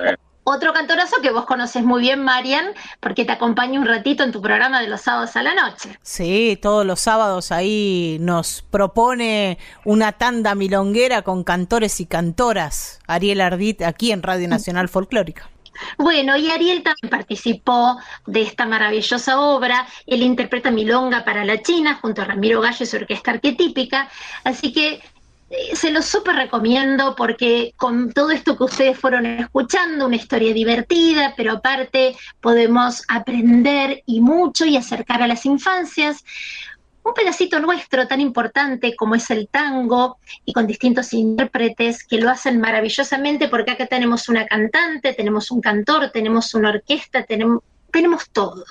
[0.44, 2.68] Otro cantorazo que vos conoces muy bien, Marian,
[3.00, 5.98] porque te acompaña un ratito en tu programa de los sábados a la noche.
[6.04, 13.00] Sí, todos los sábados ahí nos propone una tanda milonguera con cantores y cantoras.
[13.08, 15.50] Ariel Ardit aquí en Radio Nacional Folclórica.
[15.98, 19.88] Bueno, y Ariel también participó de esta maravillosa obra.
[20.06, 24.10] Él interpreta Milonga para la China junto a Ramiro Gallo y su orquesta arquetípica.
[24.44, 25.02] Así que
[25.74, 31.34] se lo súper recomiendo porque con todo esto que ustedes fueron escuchando, una historia divertida,
[31.38, 36.24] pero aparte podemos aprender y mucho y acercar a las infancias
[37.06, 42.32] un pedacito nuestro tan importante como es el tango y con distintos intérpretes que lo
[42.32, 48.28] hacen maravillosamente porque acá tenemos una cantante, tenemos un cantor, tenemos una orquesta, tenemos, tenemos
[48.32, 48.66] todo.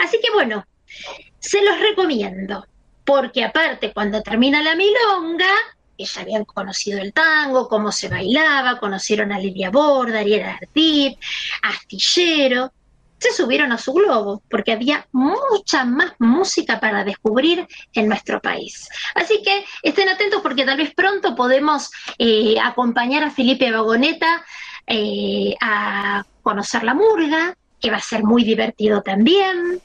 [0.00, 0.66] Así que bueno,
[1.38, 2.66] se los recomiendo
[3.04, 5.54] porque aparte cuando termina la milonga,
[6.04, 11.18] ya habían conocido el tango, cómo se bailaba, conocieron a Lidia Borda, Ariel Artip,
[11.62, 12.72] Astillero,
[13.20, 18.88] se subieron a su globo, porque había mucha más música para descubrir en nuestro país.
[19.14, 24.44] Así que estén atentos porque tal vez pronto podemos eh, acompañar a Felipe Vagoneta
[24.86, 29.82] eh, a conocer la murga, que va a ser muy divertido también.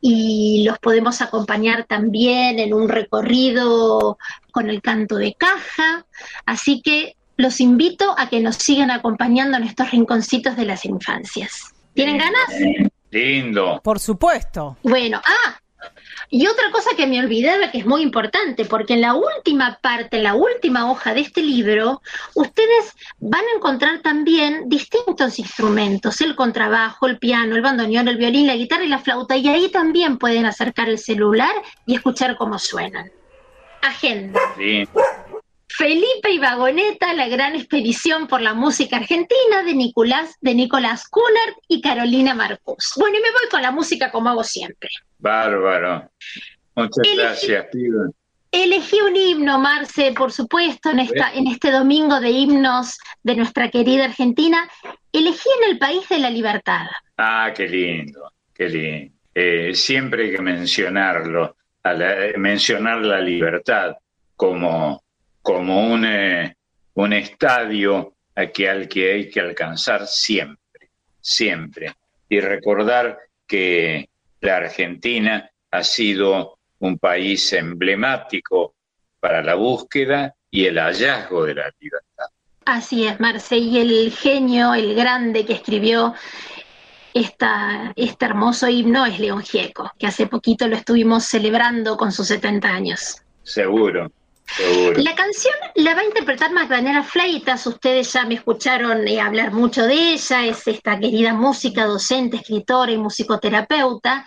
[0.00, 4.18] Y los podemos acompañar también en un recorrido
[4.52, 6.06] con el canto de caja.
[6.46, 11.72] Así que los invito a que nos sigan acompañando en estos rinconcitos de las infancias.
[11.94, 12.90] ¿Tienen ganas?
[13.10, 13.80] Lindo.
[13.82, 14.76] Por supuesto.
[14.82, 15.59] Bueno, ah,
[16.30, 20.18] y otra cosa que me olvidaba que es muy importante, porque en la última parte,
[20.18, 22.00] en la última hoja de este libro,
[22.34, 28.46] ustedes van a encontrar también distintos instrumentos, el contrabajo, el piano, el bandoneón, el violín,
[28.46, 31.52] la guitarra y la flauta, y ahí también pueden acercar el celular
[31.84, 33.10] y escuchar cómo suenan.
[33.82, 34.38] Agenda.
[34.56, 34.86] Sí.
[35.76, 41.54] Felipe y Vagoneta, la gran expedición por la música argentina de Nicolás, de Nicolás Cunard
[41.68, 42.92] y Carolina Marcus.
[42.96, 44.88] Bueno, y me voy con la música como hago siempre.
[45.18, 46.10] Bárbaro.
[46.74, 48.12] Muchas gracias, pido.
[48.50, 53.70] Elegí un himno, Marce, por supuesto, en, esta, en este domingo de himnos de nuestra
[53.70, 54.68] querida Argentina.
[55.12, 56.86] Elegí en el país de la libertad.
[57.16, 59.14] Ah, qué lindo, qué lindo.
[59.32, 61.56] Eh, siempre hay que mencionarlo,
[62.36, 63.96] mencionar la libertad
[64.34, 65.04] como
[65.42, 66.56] como un, eh,
[66.94, 68.14] un estadio
[68.52, 71.94] que, al que hay que alcanzar siempre, siempre.
[72.28, 74.08] Y recordar que
[74.40, 78.74] la Argentina ha sido un país emblemático
[79.18, 82.26] para la búsqueda y el hallazgo de la libertad.
[82.64, 86.14] Así es, Marce, y el genio, el grande que escribió
[87.12, 92.28] esta, este hermoso himno es León Gieco, que hace poquito lo estuvimos celebrando con sus
[92.28, 93.22] 70 años.
[93.42, 94.12] Seguro,
[94.58, 99.86] la canción la va a interpretar Magdalena Fleitas, ustedes ya me escucharon eh, hablar mucho
[99.86, 104.26] de ella, es esta querida música, docente, escritora y musicoterapeuta,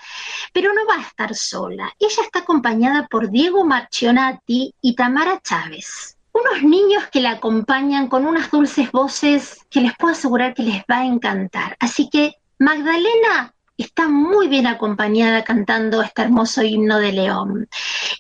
[0.54, 1.92] pero no va a estar sola.
[2.00, 6.18] Ella está acompañada por Diego Marchionati y Tamara Chávez.
[6.32, 10.82] Unos niños que la acompañan con unas dulces voces que les puedo asegurar que les
[10.90, 11.76] va a encantar.
[11.80, 17.68] Así que, Magdalena, está muy bien acompañada cantando este hermoso himno de León.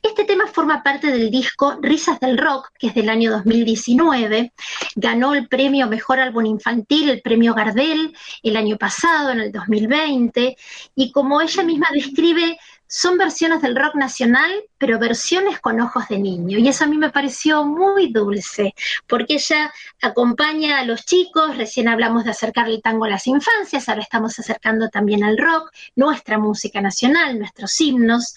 [0.01, 4.53] Este tema forma parte del disco Risas del Rock, que es del año 2019.
[4.95, 10.55] Ganó el premio Mejor Álbum Infantil, el premio Gardel, el año pasado, en el 2020.
[10.95, 12.57] Y como ella misma describe,
[12.93, 16.59] son versiones del rock nacional, pero versiones con ojos de niño.
[16.59, 18.75] Y eso a mí me pareció muy dulce,
[19.07, 23.89] porque ella acompaña a los chicos, recién hablamos de acercar el tango a las infancias,
[23.89, 28.35] ahora estamos acercando también al rock, nuestra música nacional, nuestros himnos.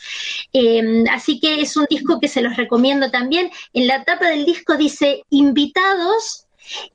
[0.54, 3.50] Em, así que es un disco que se los recomiendo también.
[3.74, 6.45] En la tapa del disco dice invitados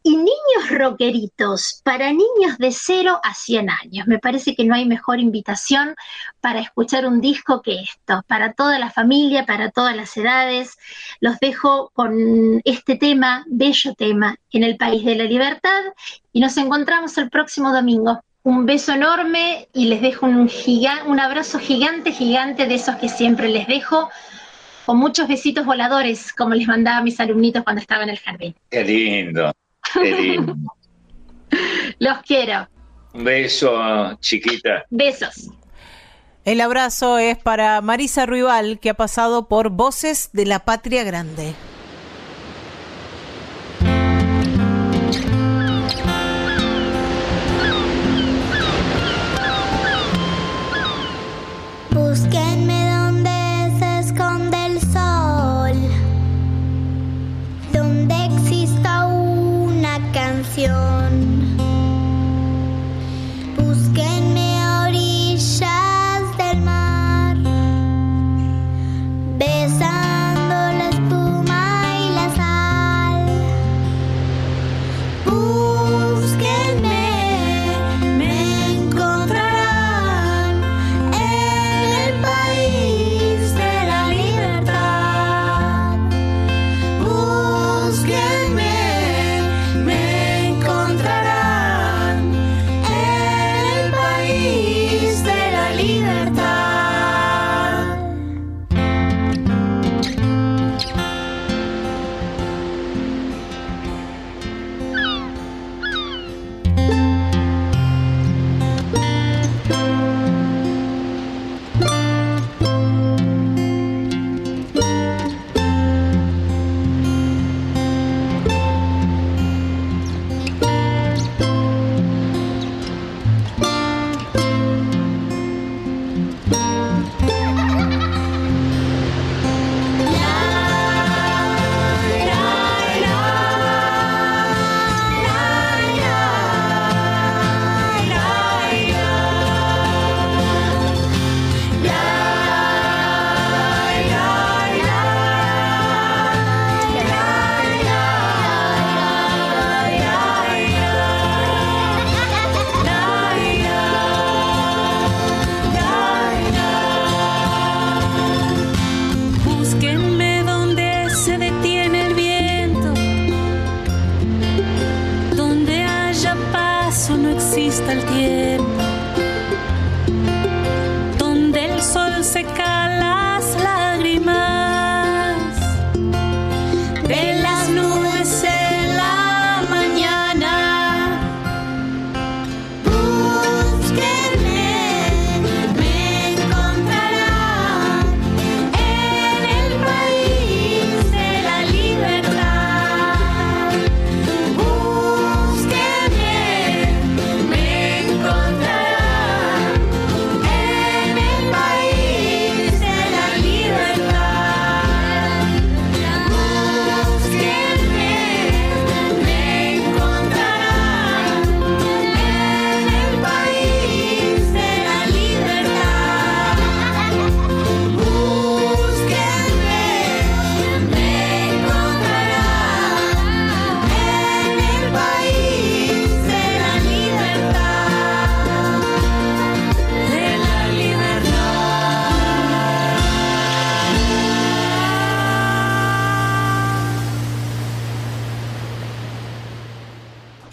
[0.03, 4.07] y niños rockeritos, para niños de 0 a 100 años.
[4.07, 5.95] Me parece que no hay mejor invitación
[6.39, 10.78] para escuchar un disco que esto, para toda la familia, para todas las edades.
[11.19, 15.82] Los dejo con este tema, bello tema, en el País de la Libertad
[16.34, 18.22] y nos encontramos el próximo domingo.
[18.43, 23.67] Un beso enorme y les dejo un abrazo gigante, gigante de esos que siempre les
[23.67, 24.09] dejo
[24.92, 28.54] con muchos besitos voladores, como les mandaba a mis alumnitos cuando estaba en el jardín.
[28.70, 29.54] Qué lindo.
[32.00, 32.68] Los quiero.
[33.14, 34.84] Un beso, chiquita.
[34.89, 35.50] Besos.
[36.44, 41.54] El abrazo es para Marisa Ruibal, que ha pasado por Voces de la Patria Grande.
[60.62, 61.01] Besando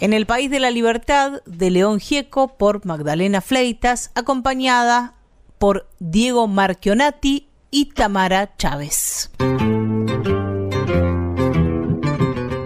[0.09, 5.13] En el País de la Libertad de León Gieco por Magdalena Fleitas, acompañada
[5.59, 9.29] por Diego Marchionati y Tamara Chávez.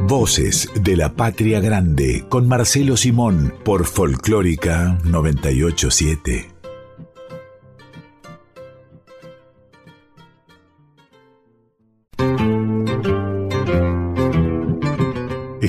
[0.08, 6.53] Voces de la Patria Grande con Marcelo Simón por Folclórica 987.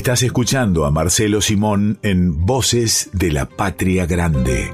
[0.05, 4.71] Estás escuchando a Marcelo Simón en Voces de la Patria Grande.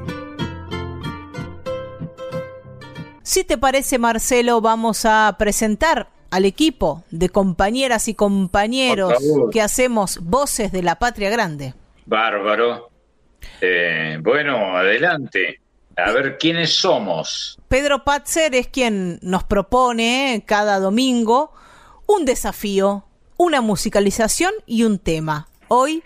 [3.23, 9.15] Si te parece, Marcelo, vamos a presentar al equipo de compañeras y compañeros
[9.53, 11.75] que hacemos Voces de la Patria Grande.
[12.07, 12.91] Bárbaro.
[13.61, 15.61] Eh, bueno, adelante.
[15.97, 17.57] A ver quiénes somos.
[17.69, 21.53] Pedro Patzer es quien nos propone cada domingo
[22.09, 23.05] un desafío,
[23.41, 25.49] una musicalización y un tema.
[25.69, 26.03] Hoy,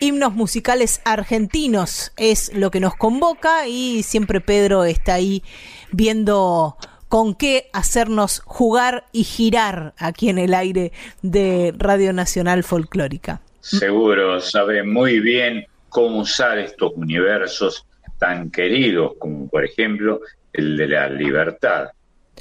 [0.00, 5.42] himnos musicales argentinos es lo que nos convoca y siempre Pedro está ahí
[5.90, 6.78] viendo
[7.10, 13.42] con qué hacernos jugar y girar aquí en el aire de Radio Nacional Folclórica.
[13.60, 17.84] Seguro sabe muy bien cómo usar estos universos
[18.18, 20.22] tan queridos como por ejemplo
[20.54, 21.88] el de la libertad.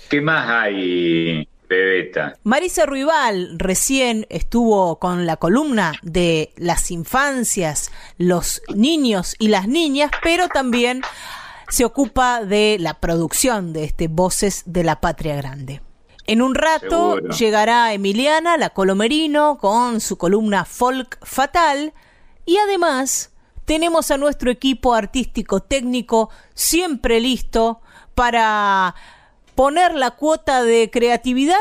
[0.09, 2.37] ¿Qué más hay, Bebeta?
[2.43, 10.11] Marisa Ruibal recién estuvo con la columna de las infancias, los niños y las niñas,
[10.23, 11.01] pero también
[11.69, 15.81] se ocupa de la producción de este Voces de la Patria Grande.
[16.27, 17.33] En un rato Seguro.
[17.33, 21.93] llegará Emiliana, la Colomerino, con su columna Folk Fatal
[22.45, 23.31] y además
[23.65, 27.81] tenemos a nuestro equipo artístico técnico siempre listo
[28.15, 28.95] para
[29.55, 31.55] poner la cuota de creatividad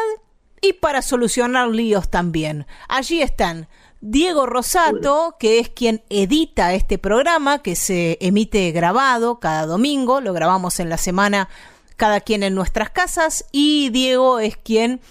[0.61, 2.67] y para solucionar líos también.
[2.89, 3.69] Allí están
[4.01, 10.33] Diego Rosato, que es quien edita este programa que se emite grabado cada domingo, lo
[10.33, 11.49] grabamos en la semana
[11.97, 15.03] cada quien en nuestras casas y Diego es quien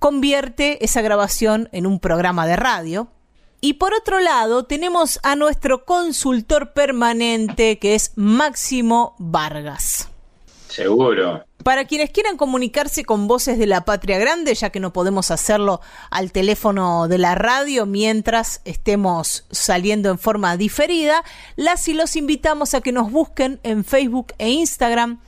[0.00, 3.08] convierte esa grabación en un programa de radio.
[3.60, 10.08] Y por otro lado, tenemos a nuestro consultor permanente, que es Máximo Vargas.
[10.74, 11.44] Seguro.
[11.62, 15.80] Para quienes quieran comunicarse con Voces de la Patria Grande, ya que no podemos hacerlo
[16.10, 21.22] al teléfono de la radio mientras estemos saliendo en forma diferida,
[21.54, 25.20] las y los invitamos a que nos busquen en Facebook e Instagram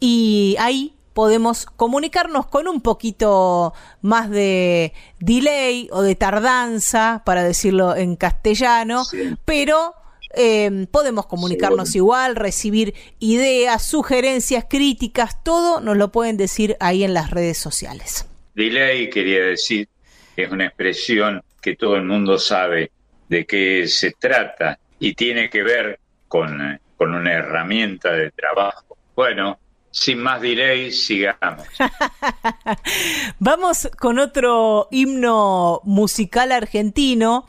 [0.00, 3.72] y ahí podemos comunicarnos con un poquito
[4.02, 9.04] más de delay o de tardanza, para decirlo en castellano,
[9.44, 9.94] pero
[10.34, 17.14] eh, podemos comunicarnos igual, recibir ideas, sugerencias, críticas, todo nos lo pueden decir ahí en
[17.14, 18.26] las redes sociales.
[18.54, 19.88] Delay quería decir
[20.36, 22.90] es una expresión que todo el mundo sabe
[23.28, 28.96] de qué se trata y tiene que ver con, con una herramienta de trabajo.
[29.14, 29.58] Bueno,
[29.90, 31.66] sin más delay, sigamos.
[33.38, 37.46] Vamos con otro himno musical argentino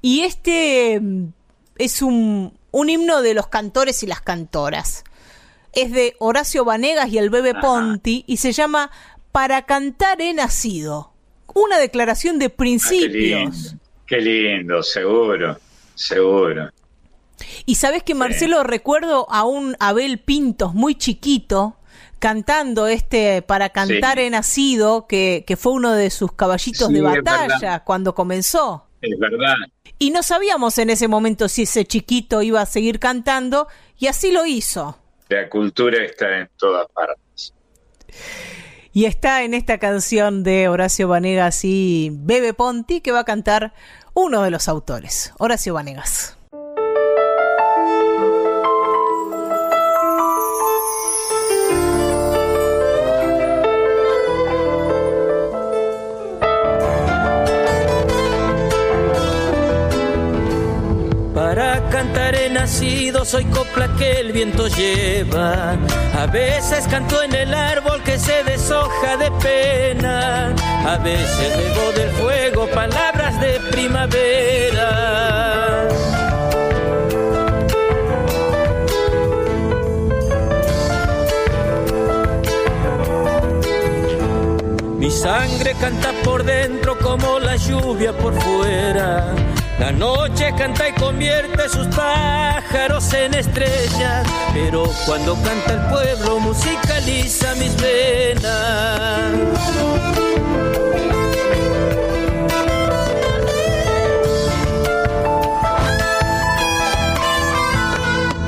[0.00, 1.28] y este mm,
[1.78, 5.04] es un, un himno de los cantores y las cantoras.
[5.72, 8.90] Es de Horacio Vanegas y el Bebe Ponti y se llama
[9.32, 11.12] Para cantar he nacido.
[11.54, 13.10] Una declaración de Ah, qué principios.
[13.12, 15.58] lindo, qué lindo, seguro,
[15.94, 16.70] seguro.
[17.66, 21.76] Y sabes que Marcelo recuerdo a un Abel Pintos muy chiquito
[22.18, 24.24] cantando este para cantar Sí.
[24.24, 28.86] he nacido que, que fue uno de sus caballitos Sí, de batalla cuando comenzó.
[29.00, 29.56] Es verdad.
[30.02, 34.32] Y no sabíamos en ese momento si ese chiquito iba a seguir cantando y así
[34.32, 34.98] lo hizo.
[35.28, 37.54] La cultura está en todas partes.
[38.92, 43.74] Y está en esta canción de Horacio Vanegas y Bebe Ponti que va a cantar
[44.12, 46.36] uno de los autores, Horacio Vanegas.
[62.62, 65.76] Nacido, soy copla que el viento lleva.
[66.16, 70.54] A veces canto en el árbol que se deshoja de pena.
[70.86, 74.88] A veces bebo del fuego palabras de primavera.
[85.00, 89.34] Mi sangre canta por dentro como la lluvia por fuera.
[89.82, 94.24] La noche canta y convierte sus pájaros en estrellas,
[94.54, 99.32] pero cuando canta el pueblo musicaliza mis venas.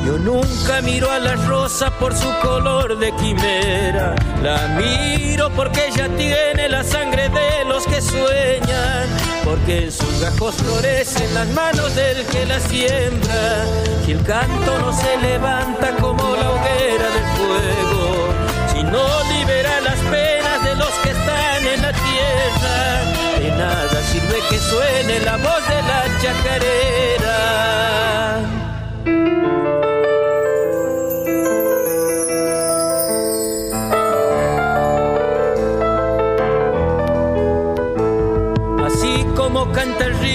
[0.06, 4.14] Yo nunca miro a la rosa por su color de quimera.
[4.40, 9.23] La miro porque ella tiene la sangre de los que sueñan.
[9.44, 13.66] Porque en sus gajos florecen las manos del que la siembra.
[14.06, 18.32] Y el canto no se levanta como la hoguera del fuego.
[18.72, 23.38] Si no libera las penas de los que están en la tierra.
[23.38, 28.13] De nada sirve que suene la voz de la chacarera.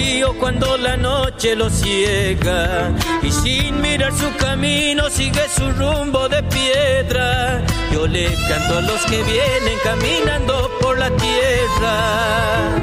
[0.00, 2.90] río cuando la noche lo ciega
[3.22, 7.62] y sin mirar su camino sigue su rumbo de piedra.
[7.92, 12.76] Yo le canto a los que vienen caminando por la tierra.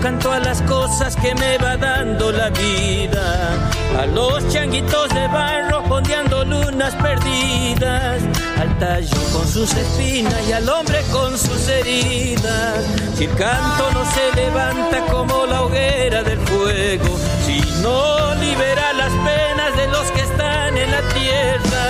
[0.00, 3.70] Canto a las cosas que me va dando la vida.
[3.98, 8.22] A los changuitos de barro fondeando lunas perdidas.
[8.58, 12.84] Al tallo con sus espinas y al hombre con sus heridas.
[13.16, 17.18] Si el canto no se levanta como la hoguera del fuego.
[17.44, 21.84] Si no libera las penas de los que están en la tierra.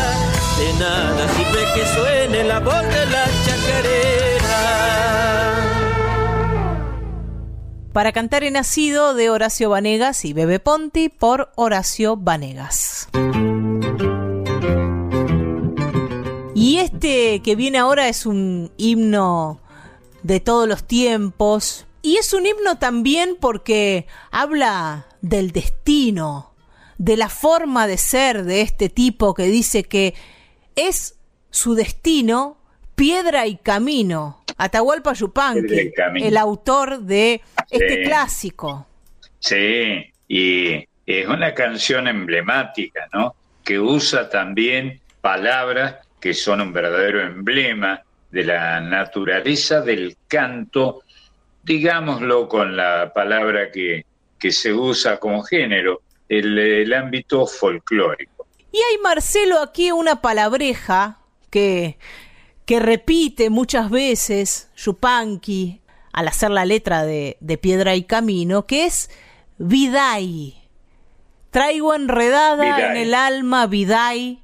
[0.58, 4.38] De nada sirve que suene la voz de la chacarera.
[7.98, 13.08] Para cantar he nacido de Horacio Vanegas y Bebe Ponti por Horacio Vanegas.
[16.54, 19.60] Y este que viene ahora es un himno
[20.22, 21.88] de todos los tiempos.
[22.00, 26.54] Y es un himno también porque habla del destino,
[26.98, 30.14] de la forma de ser de este tipo que dice que
[30.76, 31.16] es
[31.50, 32.58] su destino
[32.94, 34.44] piedra y camino.
[34.56, 38.02] Atahualpa Yupanqui, el autor de este Sí.
[38.04, 38.86] clásico.
[39.38, 43.34] Sí, y es una canción emblemática, ¿no?
[43.64, 51.02] Que usa también palabras que son un verdadero emblema de la naturaleza del canto,
[51.62, 54.04] digámoslo con la palabra que,
[54.38, 58.46] que se usa como género, el, el ámbito folclórico.
[58.72, 61.18] Y hay, Marcelo, aquí una palabreja
[61.50, 61.98] que,
[62.66, 65.80] que repite muchas veces Yupanqui
[66.12, 69.10] al hacer la letra de, de Piedra y Camino, que es
[69.58, 70.54] Vidai.
[71.50, 72.90] Traigo enredada Vidai.
[72.90, 74.42] en el alma, Vidai,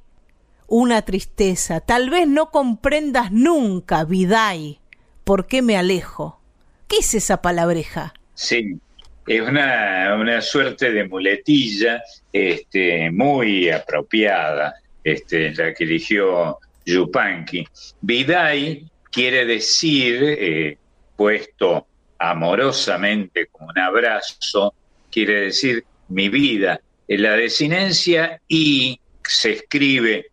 [0.66, 1.80] una tristeza.
[1.80, 4.80] Tal vez no comprendas nunca, Vidai,
[5.24, 6.40] por qué me alejo.
[6.88, 8.14] ¿Qué es esa palabreja?
[8.34, 8.78] Sí,
[9.26, 12.02] es una, una suerte de muletilla
[12.32, 17.66] este, muy apropiada, este, la que eligió Yupanqui.
[18.00, 20.78] Vidai quiere decir, eh,
[21.16, 21.86] puesto
[22.18, 24.74] amorosamente como un abrazo,
[25.10, 26.80] quiere decir mi vida.
[27.08, 30.26] La desinencia y se escribe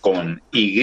[0.00, 0.82] con Y,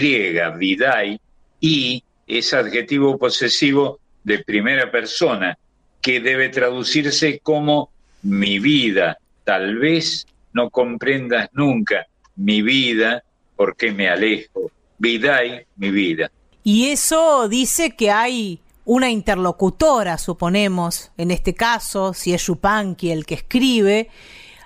[0.58, 1.20] Vidai,
[1.60, 5.58] y es adjetivo posesivo de primera persona
[6.02, 7.90] que debe traducirse como
[8.22, 9.18] mi vida.
[9.44, 13.24] Tal vez no comprendas nunca mi vida
[13.56, 14.72] porque me alejo.
[14.98, 16.32] Vidai, mi vida.
[16.64, 23.26] Y eso dice que hay una interlocutora, suponemos, en este caso, si es Yupanqui el
[23.26, 24.10] que escribe,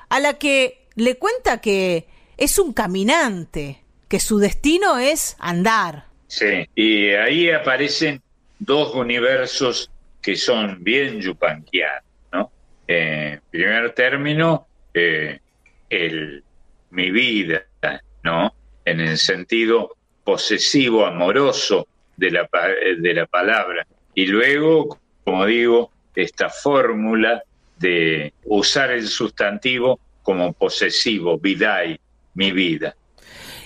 [0.09, 2.07] a la que le cuenta que
[2.37, 6.05] es un caminante, que su destino es andar.
[6.27, 8.21] Sí, y ahí aparecen
[8.59, 9.91] dos universos
[10.21, 12.51] que son bien yupanquianos, ¿no?
[12.87, 15.39] Eh, En primer término, eh,
[15.89, 16.43] el
[16.89, 17.65] mi vida,
[18.23, 18.53] ¿no?
[18.83, 23.85] En el sentido posesivo, amoroso de la, pa- de la palabra.
[24.17, 27.43] Y luego, como digo, esta fórmula
[27.77, 31.99] de usar el sustantivo como posesivo, vidai,
[32.33, 32.95] mi vida.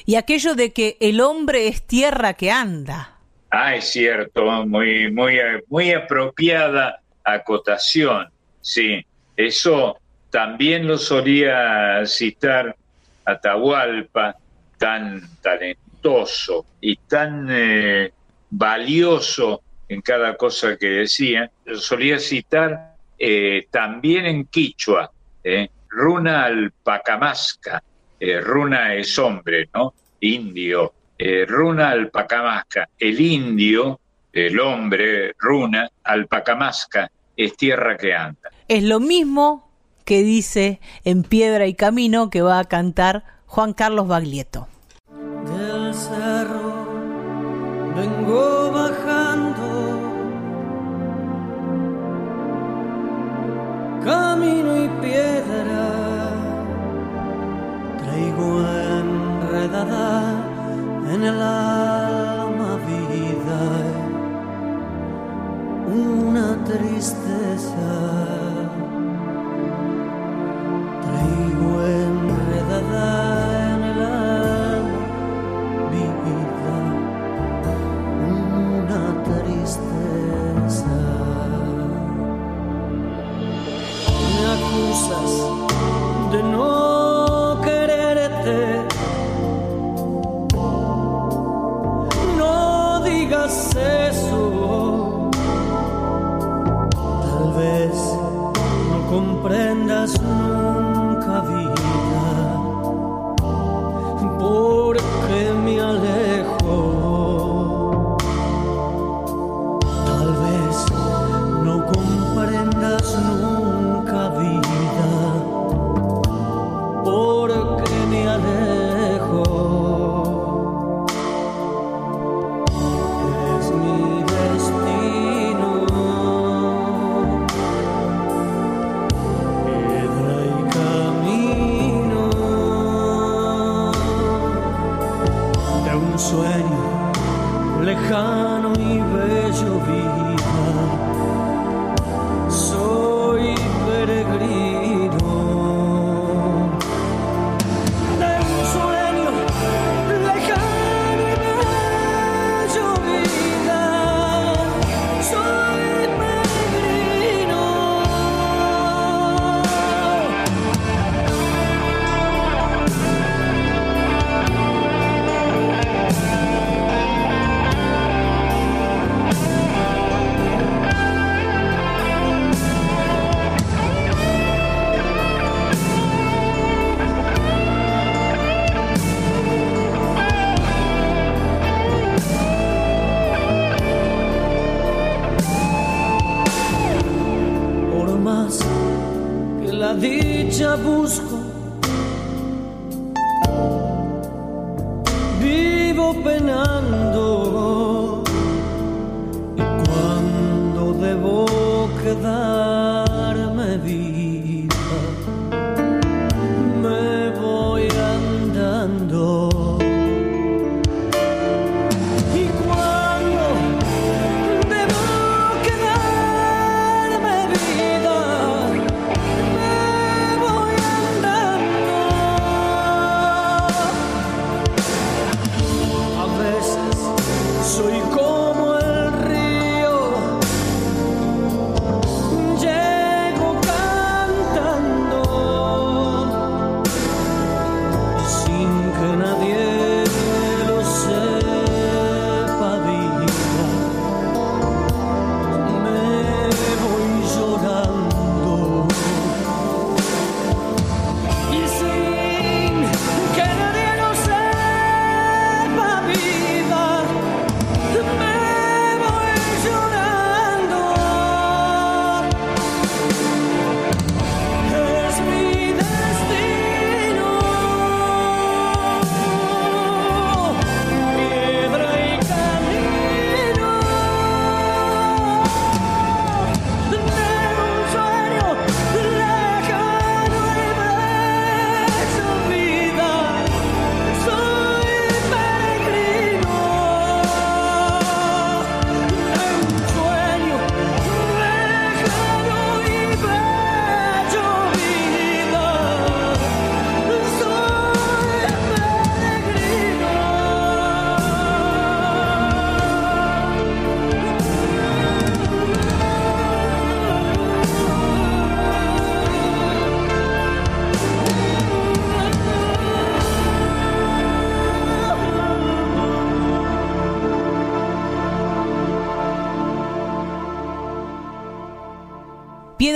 [0.05, 3.17] Y aquello de que el hombre es tierra que anda.
[3.49, 5.37] Ah, es cierto, muy, muy,
[5.69, 8.27] muy apropiada acotación.
[8.59, 9.05] Sí,
[9.37, 9.99] eso
[10.31, 12.75] también lo solía citar
[13.23, 14.35] Atahualpa,
[14.77, 18.11] tan talentoso y tan eh,
[18.49, 19.61] valioso
[19.93, 21.51] en cada cosa que decía.
[21.75, 25.11] Solía citar eh, también en Quichua,
[25.43, 27.83] eh, Runa al Pacamasca.
[28.19, 29.95] Eh, runa es hombre, ¿no?
[30.19, 30.93] Indio.
[31.17, 32.87] Eh, runa alpacamasca.
[32.97, 33.99] El indio,
[34.31, 38.51] el hombre, runa, alpacamasca, es tierra que anda.
[38.67, 39.69] Es lo mismo
[40.05, 44.67] que dice en Piedra y Camino que va a cantar Juan Carlos Baglietto.
[45.45, 46.85] del cerro
[47.95, 49.20] vengo bajando
[54.03, 55.85] camino y piedra
[57.99, 58.61] traigo
[58.99, 60.33] enredada
[61.13, 63.61] en el alma vida.
[65.93, 68.20] Una tristeza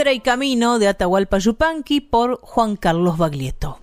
[0.06, 3.80] Piedra y Camino de Atahualpa Yupanqui por Juan Carlos Baglietto.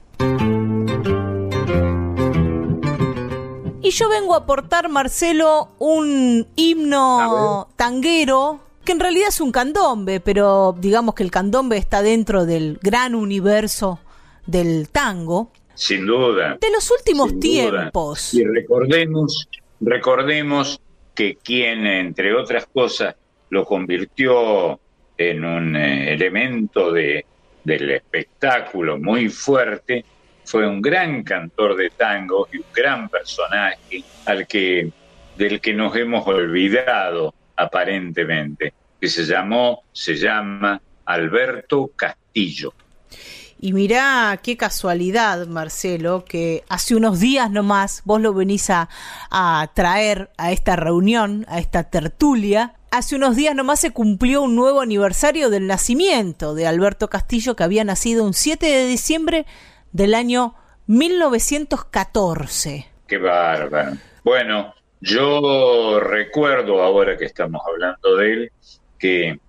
[3.82, 10.20] Y yo vengo a aportar, Marcelo, un himno tanguero que en realidad es un candombe,
[10.20, 13.98] pero digamos que el candombe está dentro del gran universo
[14.46, 15.50] del tango.
[15.74, 16.56] Sin duda.
[16.60, 17.40] De los últimos duda.
[17.40, 18.32] tiempos.
[18.32, 19.48] Y recordemos,
[19.80, 20.80] recordemos
[21.16, 23.16] que quien, entre otras cosas,
[23.50, 24.78] lo convirtió
[25.16, 27.24] en un eh, elemento de,
[27.64, 30.04] del espectáculo muy fuerte,
[30.44, 34.90] fue un gran cantor de tango y un gran personaje al que,
[35.36, 42.74] del que nos hemos olvidado aparentemente, que se llamó, se llama Alberto Castillo.
[43.60, 48.88] Y mirá qué casualidad, Marcelo, que hace unos días nomás vos lo venís a,
[49.30, 52.74] a traer a esta reunión, a esta tertulia.
[52.94, 57.64] Hace unos días nomás se cumplió un nuevo aniversario del nacimiento de Alberto Castillo, que
[57.64, 59.46] había nacido un 7 de diciembre
[59.92, 60.56] del año
[60.88, 62.86] 1914.
[63.06, 63.92] Qué bárbaro.
[64.22, 68.52] Bueno, yo recuerdo ahora que estamos hablando de él,
[68.98, 69.40] que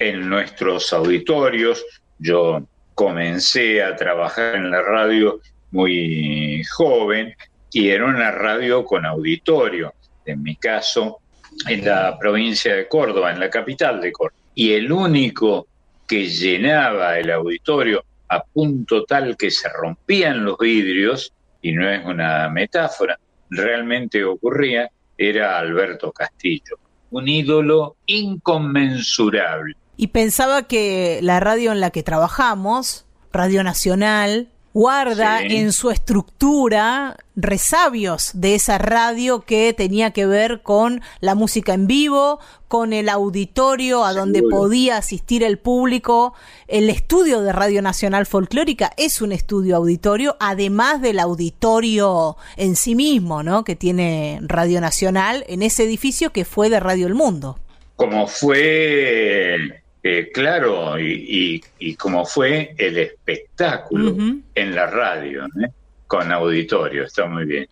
[0.00, 1.86] en nuestros auditorios,
[2.18, 5.38] yo comencé a trabajar en la radio
[5.70, 7.36] muy joven
[7.70, 9.94] y era una radio con auditorio,
[10.24, 11.19] en mi caso,
[11.68, 14.40] en la provincia de Córdoba, en la capital de Córdoba.
[14.54, 15.66] Y el único
[16.06, 21.32] que llenaba el auditorio a punto tal que se rompían los vidrios,
[21.62, 23.18] y no es una metáfora,
[23.50, 24.88] realmente ocurría,
[25.18, 26.78] era Alberto Castillo,
[27.10, 29.74] un ídolo inconmensurable.
[29.96, 35.56] Y pensaba que la radio en la que trabajamos, Radio Nacional, guarda Sí.
[35.56, 41.86] en su estructura resabios de esa radio que tenía que ver con la música en
[41.86, 42.38] vivo,
[42.68, 44.56] con el auditorio a donde Seguro.
[44.58, 46.34] podía asistir el público.
[46.68, 52.94] El estudio de Radio Nacional Folclórica es un estudio auditorio, además del auditorio en sí
[52.94, 53.64] mismo, ¿no?
[53.64, 57.58] Que tiene Radio Nacional en ese edificio que fue de Radio El Mundo.
[57.96, 64.16] como fue, eh, claro, y, y- y como fue el espectáculo
[64.54, 65.68] en la radio, ¿eh?
[66.06, 67.68] con auditorio, está muy bien.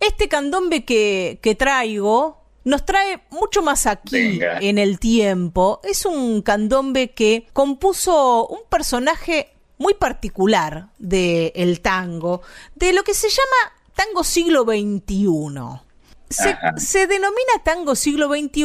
[0.00, 4.58] Este candombe que, que traigo nos trae mucho más aquí Venga.
[4.60, 5.80] en el tiempo.
[5.84, 12.42] Es un candombe que compuso un personaje muy particular del tango,
[12.74, 15.80] de lo que se llama tango siglo XXI.
[16.28, 18.64] Se, se denomina tango siglo XXI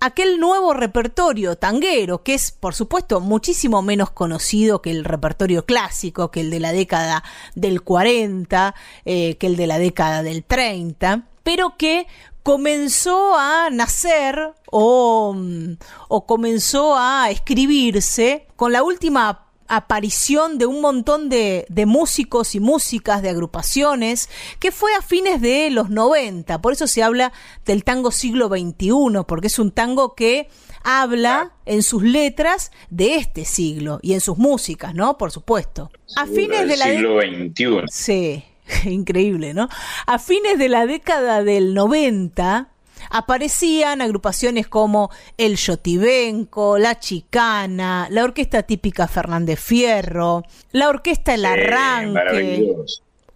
[0.00, 6.30] aquel nuevo repertorio tanguero, que es, por supuesto, muchísimo menos conocido que el repertorio clásico,
[6.30, 11.24] que el de la década del 40, eh, que el de la década del 30,
[11.42, 12.06] pero que
[12.42, 15.76] comenzó a nacer o, mm,
[16.08, 22.60] o comenzó a escribirse con la última aparición de un montón de, de músicos y
[22.60, 24.28] músicas, de agrupaciones,
[24.60, 26.60] que fue a fines de los 90.
[26.60, 27.32] Por eso se habla
[27.64, 30.48] del tango siglo XXI, porque es un tango que
[30.82, 35.18] habla en sus letras de este siglo y en sus músicas, ¿no?
[35.18, 35.90] Por supuesto.
[36.16, 37.82] A fines del de la de- siglo XXI.
[37.90, 38.44] Sí,
[38.88, 39.68] increíble, ¿no?
[40.06, 42.70] A fines de la década del 90
[43.10, 51.44] aparecían agrupaciones como El Yotibenco, La Chicana, la Orquesta Típica Fernández Fierro, la Orquesta El
[51.44, 52.74] Arranque,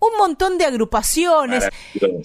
[0.03, 1.65] un montón de agrupaciones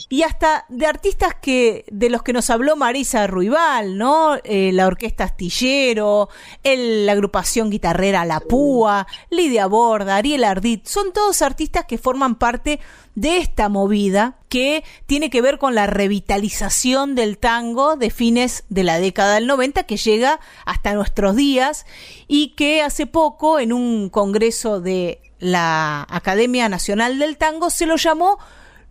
[0.09, 4.35] y hasta de artistas que de los que nos habló Marisa Ruibal, ¿no?
[4.43, 6.29] Eh, la Orquesta Astillero,
[6.63, 12.35] el- la agrupación guitarrera La Púa, Lidia Borda, Ariel Ardit, son todos artistas que forman
[12.35, 12.79] parte
[13.13, 18.83] de esta movida que tiene que ver con la revitalización del tango de fines de
[18.83, 21.85] la década del 90 que llega hasta nuestros días
[22.27, 27.95] y que hace poco en un congreso de la Academia Nacional del Tango se lo
[27.95, 28.39] llamó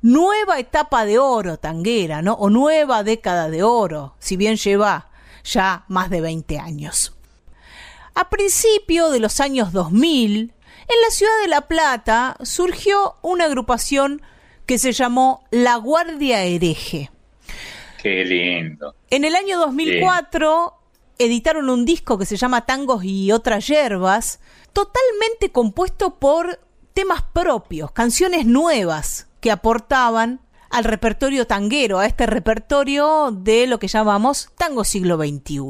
[0.02, 2.34] nueva etapa de oro tanguera, ¿no?
[2.34, 5.10] O nueva década de oro, si bien lleva
[5.44, 7.14] ya más de 20 años.
[8.14, 10.52] A principio de los años 2000,
[10.88, 14.22] en la ciudad de La Plata surgió una agrupación
[14.66, 17.10] que se llamó La Guardia Hereje.
[18.02, 18.94] Qué lindo.
[19.10, 20.74] En el año 2004
[21.18, 24.40] editaron un disco que se llama Tangos y otras hierbas,
[24.72, 26.60] totalmente compuesto por
[26.94, 30.40] temas propios, canciones nuevas que aportaban
[30.70, 35.60] al repertorio tanguero, a este repertorio de lo que llamamos tango siglo XXI.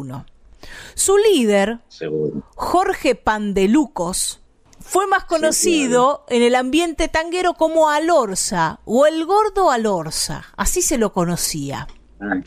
[0.95, 2.43] Su líder, Seguro.
[2.55, 4.41] Jorge Pandelucos,
[4.81, 10.97] fue más conocido en el ambiente tanguero como Alorza o el gordo Alorza, así se
[10.97, 11.89] lo conocía.
[12.21, 12.41] Ah.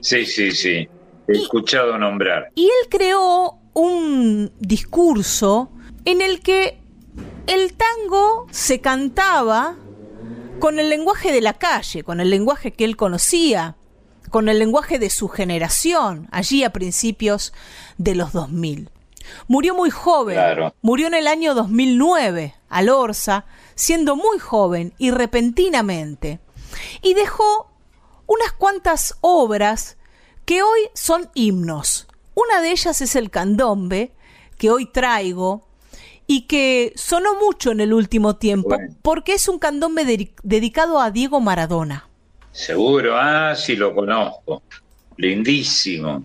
[0.00, 0.88] Sí, sí, sí.
[1.34, 2.50] He escuchado nombrar.
[2.54, 5.70] Y él creó un discurso
[6.04, 6.78] en el que
[7.46, 9.76] el tango se cantaba
[10.58, 13.76] con el lenguaje de la calle, con el lenguaje que él conocía,
[14.30, 17.52] con el lenguaje de su generación, allí a principios
[17.98, 18.90] de los 2000.
[19.48, 20.74] Murió muy joven, Claro.
[20.82, 23.44] murió en el año 2009, a Lorza,
[23.74, 26.40] siendo muy joven y repentinamente,
[27.02, 27.70] y dejó
[28.26, 29.96] unas cuantas obras
[30.44, 32.06] que hoy son himnos.
[32.34, 34.12] Una de ellas es el candombe,
[34.58, 35.66] que hoy traigo,
[36.26, 38.94] y que sonó mucho en el último tiempo, Bueno.
[39.02, 42.08] porque es un candombe dedi- dedicado a Diego Maradona.
[42.52, 44.62] Seguro, ah, sí lo conozco.
[45.16, 46.24] Lindísimo.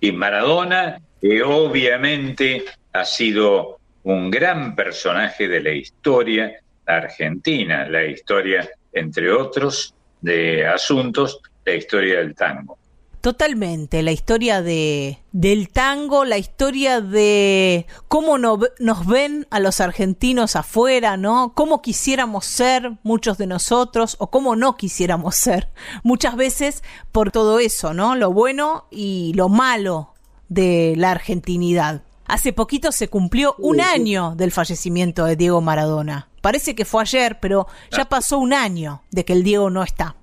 [0.00, 6.52] Y Maradona, que obviamente ha sido un gran personaje de la historia
[6.86, 12.78] argentina, la historia, entre otros, de asuntos, la historia del tango.
[13.24, 19.80] Totalmente, la historia de del tango, la historia de cómo no- nos ven a los
[19.80, 21.54] argentinos afuera, ¿no?
[21.54, 25.70] Cómo quisiéramos ser muchos de nosotros o cómo no quisiéramos ser.
[26.02, 26.82] Muchas veces
[27.12, 28.14] por todo eso, ¿no?
[28.14, 30.12] Lo bueno y lo malo
[30.50, 32.02] de la argentinidad.
[32.26, 36.28] Hace poquito se cumplió un año del fallecimiento de Diego Maradona.
[36.42, 40.14] Parece que fue ayer, pero ya pasó un año de que el Diego no está.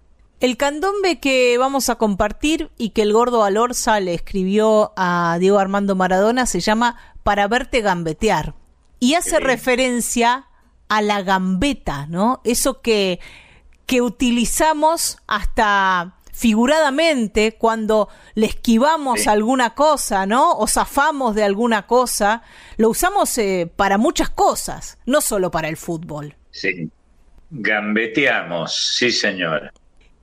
[0.41, 5.59] El candombe que vamos a compartir y que el gordo Alorza le escribió a Diego
[5.59, 8.55] Armando Maradona se llama Para verte gambetear.
[8.99, 10.47] Y hace referencia
[10.89, 12.41] a la gambeta, ¿no?
[12.43, 13.19] Eso que,
[13.85, 19.29] que utilizamos hasta figuradamente cuando le esquivamos Sí.
[19.29, 20.53] alguna cosa, ¿no?
[20.53, 22.41] O zafamos de alguna cosa.
[22.77, 26.35] Lo usamos eh, para muchas cosas, no solo para el fútbol.
[26.49, 26.89] Sí.
[27.51, 29.71] Gambeteamos, sí señor.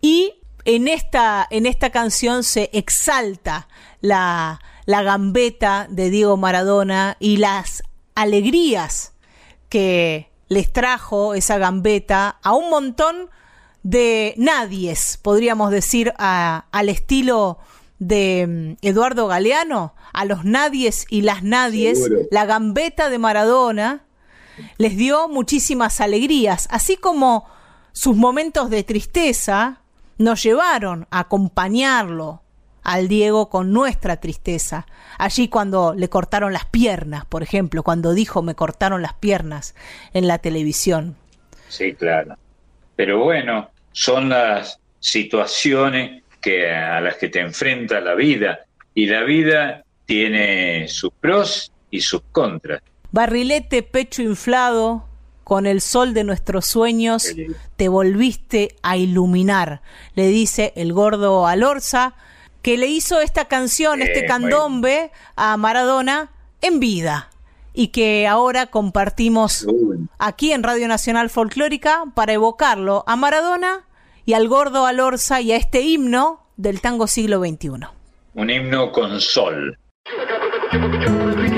[0.00, 0.34] Y
[0.64, 3.68] en esta, en esta canción se exalta
[4.00, 7.82] la, la gambeta de Diego Maradona y las
[8.14, 9.12] alegrías
[9.68, 13.28] que les trajo esa gambeta a un montón
[13.82, 17.58] de nadies, podríamos decir, a- al estilo
[17.98, 22.22] de mm, Eduardo Galeano, a los nadies y las nadies, Seguro.
[22.30, 24.04] la gambeta de Maradona
[24.78, 27.46] les dio muchísimas alegrías, así como
[27.92, 29.80] sus momentos de tristeza
[30.18, 32.42] nos llevaron a acompañarlo
[32.82, 34.86] al Diego con nuestra tristeza.
[35.18, 39.74] Allí cuando le cortaron las piernas, por ejemplo, cuando dijo me cortaron las piernas
[40.12, 41.16] en la televisión.
[41.68, 42.36] Sí, claro.
[42.96, 48.60] Pero bueno, son las situaciones que a las que te enfrenta la vida
[48.94, 52.80] y la vida tiene sus pros y sus contras.
[53.10, 55.07] Barrilete, pecho inflado,
[55.48, 57.34] con el sol de nuestros sueños,
[57.76, 59.80] te volviste a iluminar,
[60.14, 62.12] le dice el gordo Alorza,
[62.60, 66.30] que le hizo esta canción, Eh, este candombe a Maradona
[66.60, 67.30] en vida
[67.72, 69.66] y que ahora compartimos
[70.18, 73.86] aquí en Radio Nacional Folclórica para evocarlo a Maradona
[74.26, 77.86] y al gordo Alorza y a este himno del tango siglo XXI.
[78.34, 79.78] un himno con sol.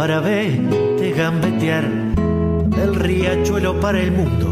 [0.00, 1.84] para verte gambetear
[2.74, 4.46] del riachuelo para el mundo,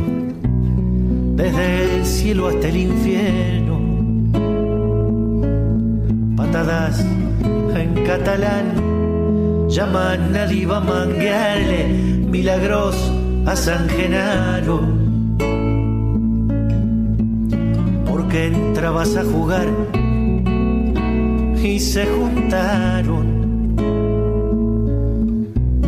[1.42, 3.80] desde el cielo hasta el infierno.
[6.36, 11.94] Patadas en catalán llaman a Diva manguearle
[12.28, 13.10] milagros
[13.46, 14.82] a San Genaro.
[18.04, 19.68] Porque entrabas a jugar
[21.64, 23.37] y se juntaron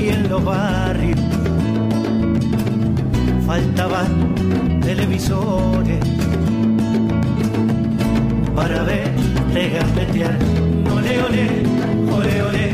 [0.00, 1.20] y en los barrios
[3.46, 5.98] faltaban televisores
[8.54, 9.10] para ver.
[9.50, 12.69] Ole, ole, ole, ole, ole,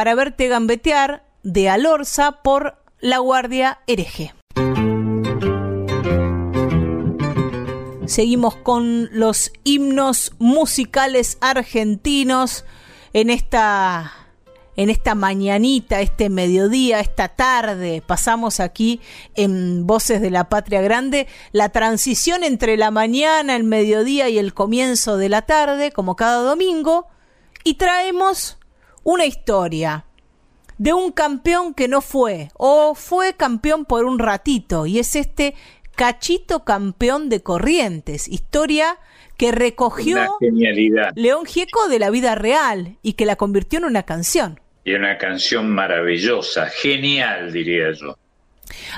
[0.00, 4.32] Para verte gambetear de Alorza por La Guardia Hereje.
[8.06, 12.64] Seguimos con los himnos musicales argentinos
[13.12, 14.10] en esta
[14.74, 18.02] en esta mañanita, este mediodía, esta tarde.
[18.06, 19.02] Pasamos aquí
[19.34, 24.54] en Voces de la Patria Grande la transición entre la mañana, el mediodía y el
[24.54, 27.06] comienzo de la tarde, como cada domingo,
[27.64, 28.56] y traemos
[29.02, 30.04] una historia
[30.78, 35.54] de un campeón que no fue o fue campeón por un ratito y es este
[35.94, 38.98] Cachito campeón de Corrientes, historia
[39.36, 40.18] que recogió.
[41.14, 44.60] León Gieco de la vida real y que la convirtió en una canción.
[44.84, 48.16] Y una canción maravillosa, genial, diría yo.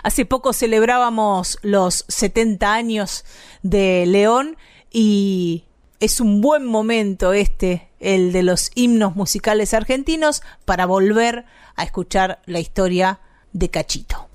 [0.05, 3.25] Hace poco celebrábamos los 70 años
[3.63, 4.57] de León
[4.93, 5.65] y
[6.03, 11.45] es un buen momento este, el de los himnos musicales argentinos, para volver
[11.77, 13.21] a escuchar la historia
[13.53, 14.29] de Cachito.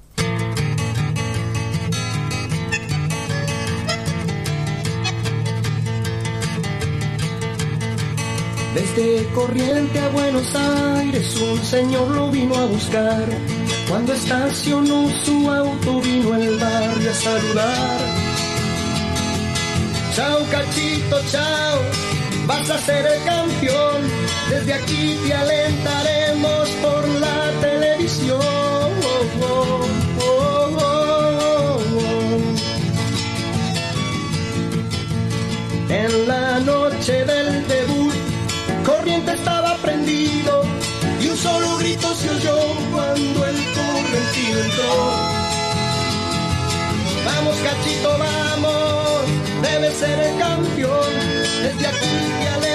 [8.73, 13.25] Desde Corriente a Buenos Aires un señor lo vino a buscar.
[13.89, 18.36] Cuando estacionó su auto vino el barrio a saludar.
[20.17, 21.79] Chao cachito, chao,
[22.47, 24.01] vas a ser el campeón.
[24.49, 28.39] Desde aquí te alentaremos por la televisión.
[28.41, 29.85] Oh,
[30.21, 31.79] oh, oh.
[35.87, 38.15] En la noche del debut
[38.87, 40.63] corriente estaba prendido
[41.21, 42.57] y un solo grito se oyó
[42.91, 44.95] cuando el correntido entró.
[47.23, 48.96] Vamos, cachito, vamos,
[49.61, 51.13] debe ser el campeón.
[51.63, 52.07] Desde aquí
[52.41, 52.66] te alentaremos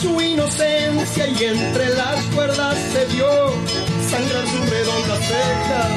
[0.00, 3.28] su inocencia y entre las cuerdas se vio
[4.08, 5.90] sangrar sus redondas cejas.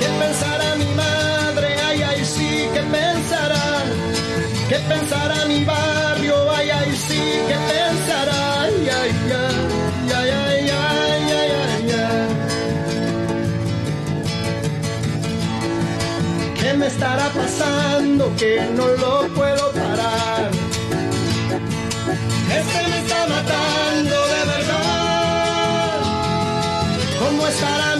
[0.00, 1.68] ¿Qué pensará mi madre?
[1.86, 3.84] Ay, ay, sí, ¿qué pensará?
[4.68, 6.50] ¿Qué pensará mi barrio?
[6.50, 8.62] Ay, ay, sí, ¿qué pensará?
[8.62, 9.50] Ay, ay, ay,
[10.16, 12.28] ay, ay, ay, ay, ay, ay.
[16.60, 19.87] ¿Qué me estará pasando que no lo puedo parar?
[22.68, 26.00] Este me está matando de verdad.
[27.18, 27.96] ¿Cómo estará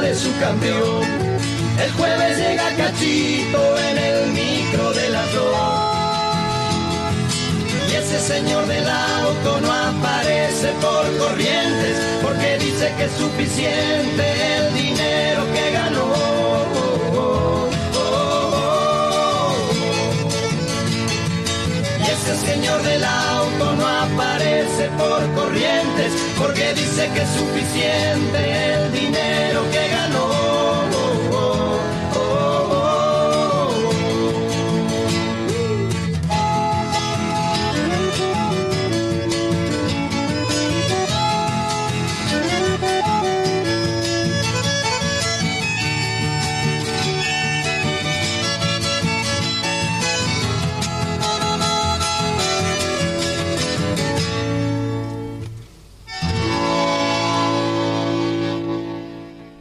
[0.00, 1.02] de su campeón.
[1.82, 5.94] El jueves llega Cachito en el micro de dos.
[7.90, 14.74] Y ese señor del auto no aparece por Corrientes porque dice que es suficiente el
[14.74, 16.23] dinero que ganó.
[22.34, 29.62] Ese señor del auto no aparece por corrientes porque dice que es suficiente el dinero
[29.70, 29.93] que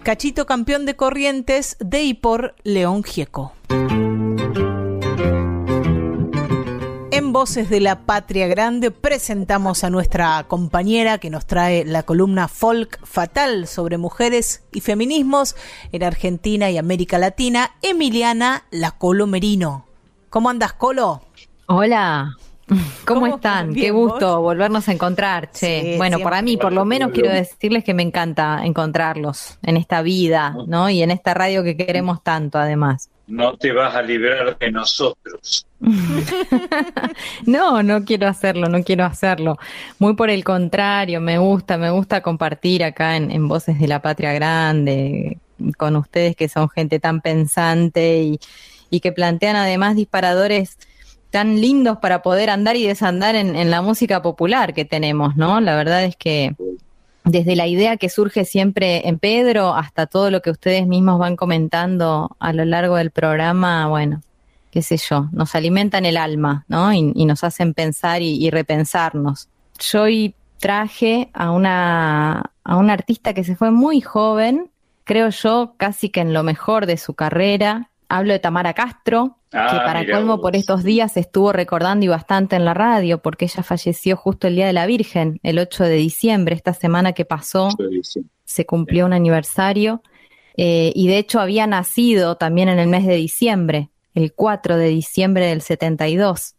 [0.03, 3.53] Cachito campeón de Corrientes de y por León Gieco.
[7.09, 12.49] En Voces de la Patria Grande presentamos a nuestra compañera que nos trae la columna
[12.49, 15.55] Folk Fatal sobre mujeres y feminismos
[15.93, 19.85] en Argentina y América Latina, Emiliana La Colo Merino.
[20.29, 21.21] ¿Cómo andas, Colo?
[21.67, 22.35] Hola,
[23.05, 23.73] ¿cómo, están?
[23.73, 24.41] Qué gusto ¿vos?
[24.41, 25.81] volvernos a encontrar, che.
[25.81, 26.23] Sí, bueno, siempre.
[26.23, 30.89] para mí, por lo menos quiero decirles que me encanta encontrarlos en esta vida, ¿no?
[30.89, 33.09] Y en esta radio que queremos tanto, además.
[33.25, 35.67] No te vas a librar de nosotros.
[37.45, 39.57] No, no quiero hacerlo, no quiero hacerlo.
[39.99, 44.01] Muy por el contrario, me gusta, me gusta compartir acá en, en Voces de la
[44.01, 45.39] Patria Grande
[45.77, 48.39] con ustedes que son gente tan pensante y,
[48.89, 50.77] y que plantean además disparadores
[51.33, 55.61] tan lindos para poder andar y desandar en, la música popular que tenemos, ¿no?
[55.61, 56.55] La verdad es que
[57.23, 61.35] desde la idea que surge siempre en Pedro hasta todo lo que ustedes mismos van
[61.35, 64.21] comentando a lo largo del programa, bueno,
[64.69, 66.93] qué sé yo, nos alimentan el alma, ¿no?
[66.93, 69.49] Y, nos hacen pensar y, y repensarnos.
[69.79, 74.69] Yo hoy traje a una, a una artista que se fue muy joven,
[75.03, 77.89] creo yo, casi que en lo mejor de su carrera.
[78.09, 80.41] Hablo de Tamara Castro, Ah, que para mira colmo vos.
[80.41, 84.55] por estos días estuvo recordando y bastante en la radio, porque ella falleció justo el
[84.55, 87.69] Día de la Virgen, el 8 de diciembre, esta semana que pasó
[88.45, 90.01] se cumplió un aniversario
[90.57, 94.87] eh, y de hecho había nacido también en el mes de diciembre, el 4 de
[94.87, 96.55] diciembre del 72,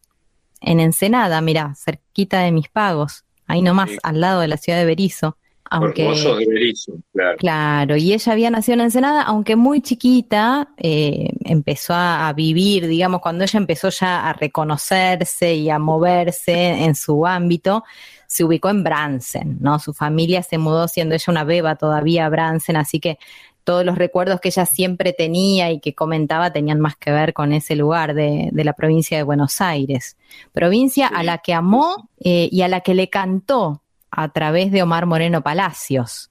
[0.60, 4.86] en Ensenada, mirá, cerquita de mis pagos, ahí nomás, al lado de la ciudad de
[4.86, 5.36] Berizo.
[5.70, 6.04] Aunque...
[6.04, 7.38] De Berizo, claro.
[7.38, 12.86] Claro, y ella había nacido en Ensenada, aunque muy chiquita, eh, empezó a, a vivir,
[12.86, 17.84] digamos, cuando ella empezó ya a reconocerse y a moverse en su ámbito,
[18.26, 19.78] se ubicó en Bransen, ¿no?
[19.78, 23.18] Su familia se mudó siendo ella una beba todavía a Bransen, así que
[23.64, 27.52] todos los recuerdos que ella siempre tenía y que comentaba tenían más que ver con
[27.52, 30.16] ese lugar de, de la provincia de Buenos Aires.
[30.52, 33.83] Provincia a la que amó eh, y a la que le cantó
[34.16, 36.30] a través de Omar Moreno Palacios.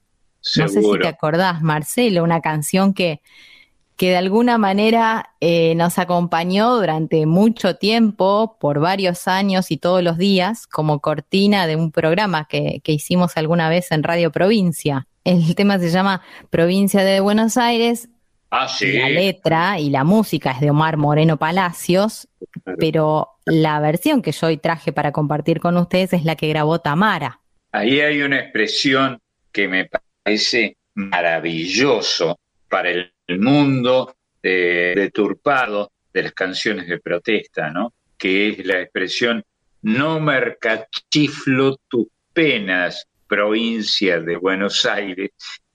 [0.56, 3.22] No sé si te acordás, Marcelo, una canción que,
[3.96, 10.02] que de alguna manera eh, nos acompañó durante mucho tiempo, por varios años y todos
[10.02, 15.06] los días, como cortina de un programa que, que hicimos alguna vez en Radio Provincia.
[15.24, 16.20] El tema se llama
[16.50, 18.08] Provincia de Buenos Aires.
[18.50, 18.92] Ah, sí.
[18.92, 22.28] La letra y la música es de Omar Moreno Palacios,
[22.78, 26.78] pero la versión que yo hoy traje para compartir con ustedes es la que grabó
[26.80, 27.40] Tamara.
[27.74, 29.20] Ahí hay una expresión
[29.50, 32.38] que me parece maravilloso
[32.68, 33.10] para el
[33.40, 37.92] mundo deturpado de las canciones de protesta, ¿no?
[38.16, 39.42] Que es la expresión
[39.82, 45.32] no mercachiflo tus penas, provincia de Buenos Aires.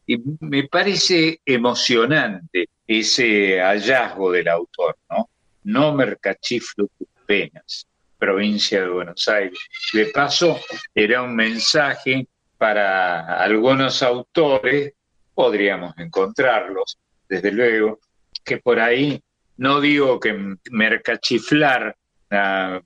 [0.08, 5.30] Y me parece emocionante ese hallazgo del autor, ¿no?
[5.66, 7.86] No mercachiflo tus penas,
[8.20, 9.58] provincia de Buenos Aires.
[9.94, 10.60] De paso,
[10.94, 12.28] era un mensaje
[12.58, 14.94] para algunos autores,
[15.34, 18.00] podríamos encontrarlos, desde luego,
[18.44, 19.22] que por ahí,
[19.58, 21.96] no digo que mercachiflar,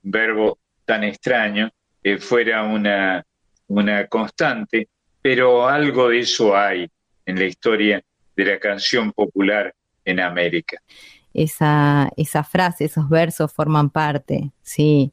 [0.02, 1.70] verbo tan extraño,
[2.02, 3.24] eh, fuera una,
[3.68, 4.88] una constante,
[5.20, 6.88] pero algo de eso hay
[7.26, 8.02] en la historia
[8.36, 9.74] de la canción popular
[10.04, 10.80] en América.
[11.34, 15.12] Esa, esa frase, esos versos forman parte, sí.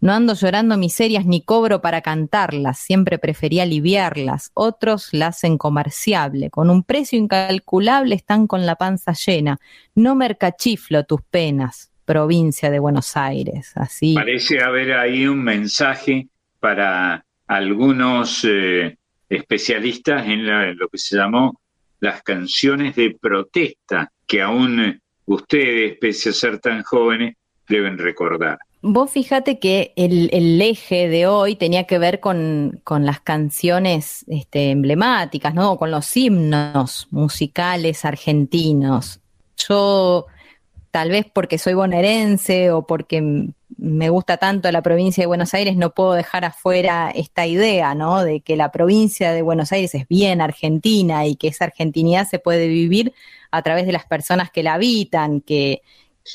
[0.00, 4.50] No ando llorando miserias ni cobro para cantarlas, siempre preferí aliviarlas.
[4.54, 9.58] Otros la hacen comerciable, con un precio incalculable están con la panza llena.
[9.94, 13.72] No mercachiflo tus penas, provincia de Buenos Aires.
[13.74, 14.14] Así.
[14.14, 16.28] Parece haber ahí un mensaje
[16.60, 18.96] para algunos eh,
[19.28, 21.60] especialistas en, la- en lo que se llamó
[22.00, 27.36] las canciones de protesta, que aún ustedes, pese a ser tan jóvenes,
[27.68, 28.58] deben recordar.
[28.84, 34.24] Vos fíjate que el, el eje de hoy tenía que ver con, con las canciones
[34.26, 35.76] este, emblemáticas, ¿no?
[35.76, 39.20] Con los himnos musicales argentinos.
[39.56, 40.26] Yo,
[40.90, 45.76] tal vez porque soy bonaerense o porque me gusta tanto la provincia de Buenos Aires,
[45.76, 48.24] no puedo dejar afuera esta idea, ¿no?
[48.24, 52.40] De que la provincia de Buenos Aires es bien argentina y que esa argentinidad se
[52.40, 53.12] puede vivir
[53.52, 55.82] a través de las personas que la habitan, que,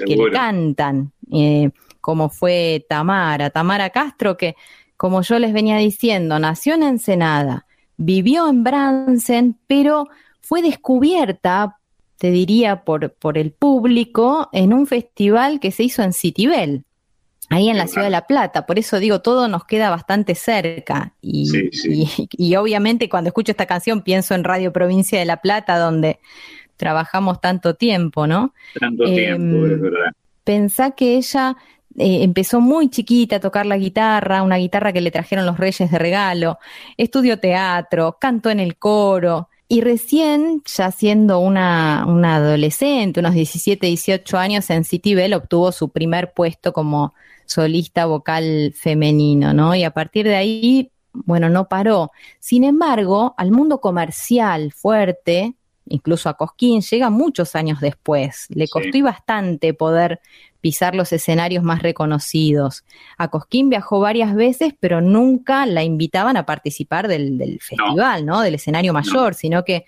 [0.05, 1.69] que le cantan, eh,
[1.99, 4.55] como fue Tamara, Tamara Castro, que
[4.95, 7.65] como yo les venía diciendo, nació en Ensenada,
[7.97, 10.07] vivió en Bransen, pero
[10.41, 11.77] fue descubierta,
[12.17, 16.83] te diría, por, por el público en un festival que se hizo en Citibel,
[17.49, 18.65] ahí en la ciudad de La Plata.
[18.65, 21.13] Por eso digo, todo nos queda bastante cerca.
[21.21, 22.09] Y, Sí, sí.
[22.37, 26.19] y- y obviamente cuando escucho esta canción pienso en Radio Provincia de La Plata, donde
[26.77, 28.53] trabajamos tanto tiempo, ¿no?
[28.79, 30.11] Tanto Em, tiempo, es verdad.
[30.43, 31.57] Pensá que ella
[31.97, 35.91] eh, empezó muy chiquita a tocar la guitarra, una guitarra que le trajeron los reyes
[35.91, 36.59] de regalo,
[36.95, 43.85] estudió teatro, cantó en el coro y recién, ya siendo una, una adolescente, unos 17,
[43.85, 47.13] 18 años en City Bell, obtuvo su primer puesto como
[47.45, 49.75] solista vocal femenino, ¿no?
[49.75, 52.11] Y a partir de ahí, bueno, no paró.
[52.39, 55.55] Sin embargo, al mundo comercial fuerte,
[55.89, 58.47] incluso a Cosquín, llega muchos años después.
[58.49, 60.19] Le costó y bastante poder
[60.61, 62.83] pisar los escenarios más reconocidos.
[63.17, 68.41] A Cosquín viajó varias veces, pero nunca la invitaban a participar del, del festival, ¿no?
[68.41, 69.85] Del escenario mayor, sino que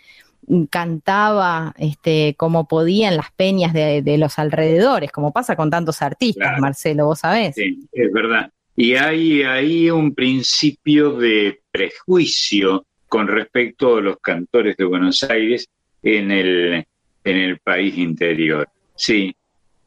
[0.69, 6.01] cantaba este, como podía en las peñas de, de los alrededores, como pasa con tantos
[6.01, 7.55] artistas, Marcelo, vos sabés.
[7.55, 8.51] Sí, es verdad.
[8.75, 15.67] Y hay ahí un principio de prejuicio con respecto a los cantores de Buenos Aires
[16.03, 16.85] en el,
[17.23, 18.67] en el país interior.
[18.95, 19.35] Sí,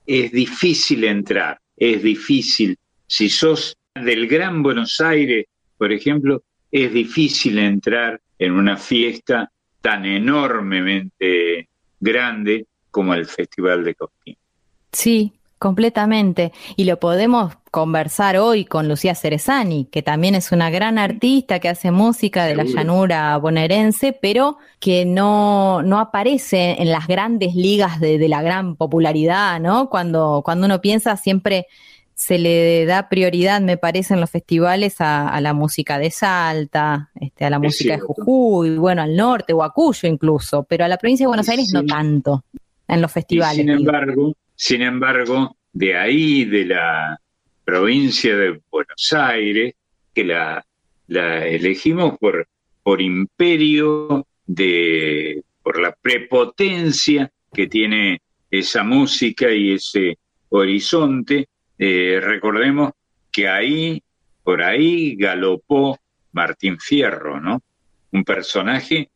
[0.07, 2.77] es difícil entrar, es difícil.
[3.07, 10.07] Si sos del Gran Buenos Aires, por ejemplo, es difícil entrar en una fiesta tan
[10.07, 11.69] enormemente
[12.01, 14.37] grande como el Festival de Cosquín.
[14.93, 15.33] Sí,
[15.63, 16.53] completamente.
[16.75, 21.69] Y lo podemos conversar hoy con Lucía Cerezani, que también es una gran artista que
[21.69, 28.01] hace música de la llanura bonaerense, pero que no, no aparece en las grandes ligas
[28.01, 29.89] de, de la gran popularidad, ¿no?
[29.89, 31.69] Cuando, cuando uno piensa siempre
[32.13, 37.11] se le da prioridad, me parece, en los festivales a, a la música de Salta,
[37.21, 38.01] este, a la Es música de.
[38.01, 41.71] Jujuy, bueno, al norte o a Cuyo incluso, pero a la provincia de Buenos Aires
[41.73, 42.45] no tanto
[42.89, 43.57] en los Y festivales.
[43.57, 47.21] sin embargo, sin embargo, de ahí, de la
[47.65, 49.75] provincia de Buenos Aires,
[50.15, 50.65] que la,
[51.09, 52.47] elegimos por,
[52.85, 58.23] por imperio de, por la prepotencia que tiene
[58.53, 60.19] esa música y ese
[60.51, 61.49] horizonte.
[61.77, 62.93] Eh, recordemos
[63.33, 64.01] que ahí,
[64.45, 65.99] por ahí, galopó
[66.31, 67.61] Martín Fierro, ¿no?
[68.13, 69.11] Un personaje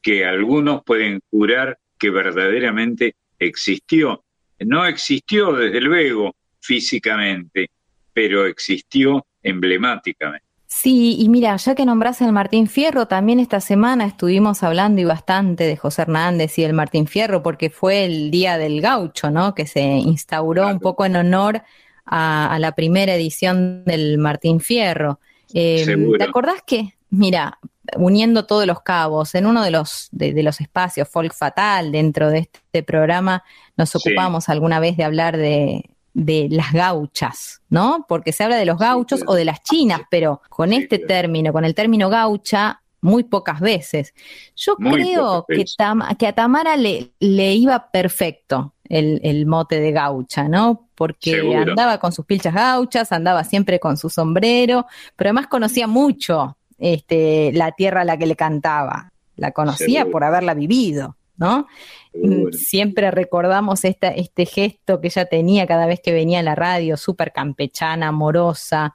[0.00, 4.22] que algunos pueden jurar que verdaderamente existió.
[4.60, 7.70] No existió, desde luego, físicamente,
[8.12, 10.46] pero existió emblemáticamente.
[10.68, 15.04] Sí, y mira, ya que nombras el Martín Fierro, también esta semana estuvimos hablando y
[15.04, 19.54] bastante de José Hernández y del Martín Fierro, porque fue el Día del Gaucho, ¿no?
[19.54, 21.62] Que se instauró un poco en honor
[22.04, 25.20] a, a la primera edición del Martín Fierro.
[25.54, 25.86] Eh.
[26.18, 27.58] ¿Te acordás que, mira,
[27.96, 32.30] uniendo todos los cabos, en uno de los, de, de los espacios, Folk Fatal, dentro
[32.30, 33.42] de este programa,
[33.76, 33.98] nos Sí.
[33.98, 35.84] ocupamos alguna vez de hablar de,
[36.14, 38.04] de las gauchas, ¿no?
[38.08, 41.64] Porque se habla de los gauchos o de las chinas, pero con este término, con
[41.64, 44.14] el término gaucha, muy pocas veces.
[44.56, 45.64] Yo Muy creo que.
[45.78, 50.88] Tam- que a Tamara le, le iba perfecto el, el mote de gaucha, ¿no?
[50.96, 51.60] Porque Seguro.
[51.70, 57.52] andaba con sus pilchas gauchas, andaba siempre con su sombrero, pero además conocía mucho este,
[57.52, 59.12] la tierra a la que le cantaba.
[59.36, 60.12] La conocía Seguro.
[60.12, 61.66] por haberla vivido, ¿no?
[62.14, 66.54] Mm, Siempre recordamos esta, este gesto que ella tenía cada vez que venía a la
[66.54, 68.94] radio, súper campechana, amorosa,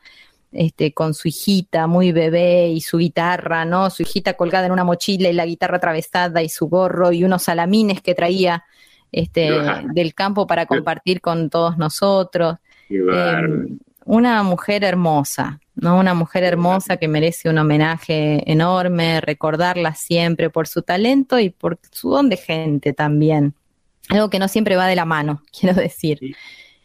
[0.52, 3.90] este, con su hijita muy bebé y su guitarra, ¿no?
[3.90, 7.44] Su hijita colgada en una mochila y la guitarra atravesada y su gorro y unos
[7.44, 8.66] salamines que traía
[9.12, 9.50] este,
[9.94, 12.58] del campo para compartir con todos nosotros.
[12.90, 12.98] Qué.
[12.98, 15.98] Eh, una mujer hermosa, ¿no?
[16.00, 21.80] Una mujer hermosa que merece un homenaje enorme, recordarla siempre por su talento y por
[21.92, 23.54] su don de gente también.
[24.10, 26.20] Algo que no siempre va de la mano, quiero decir.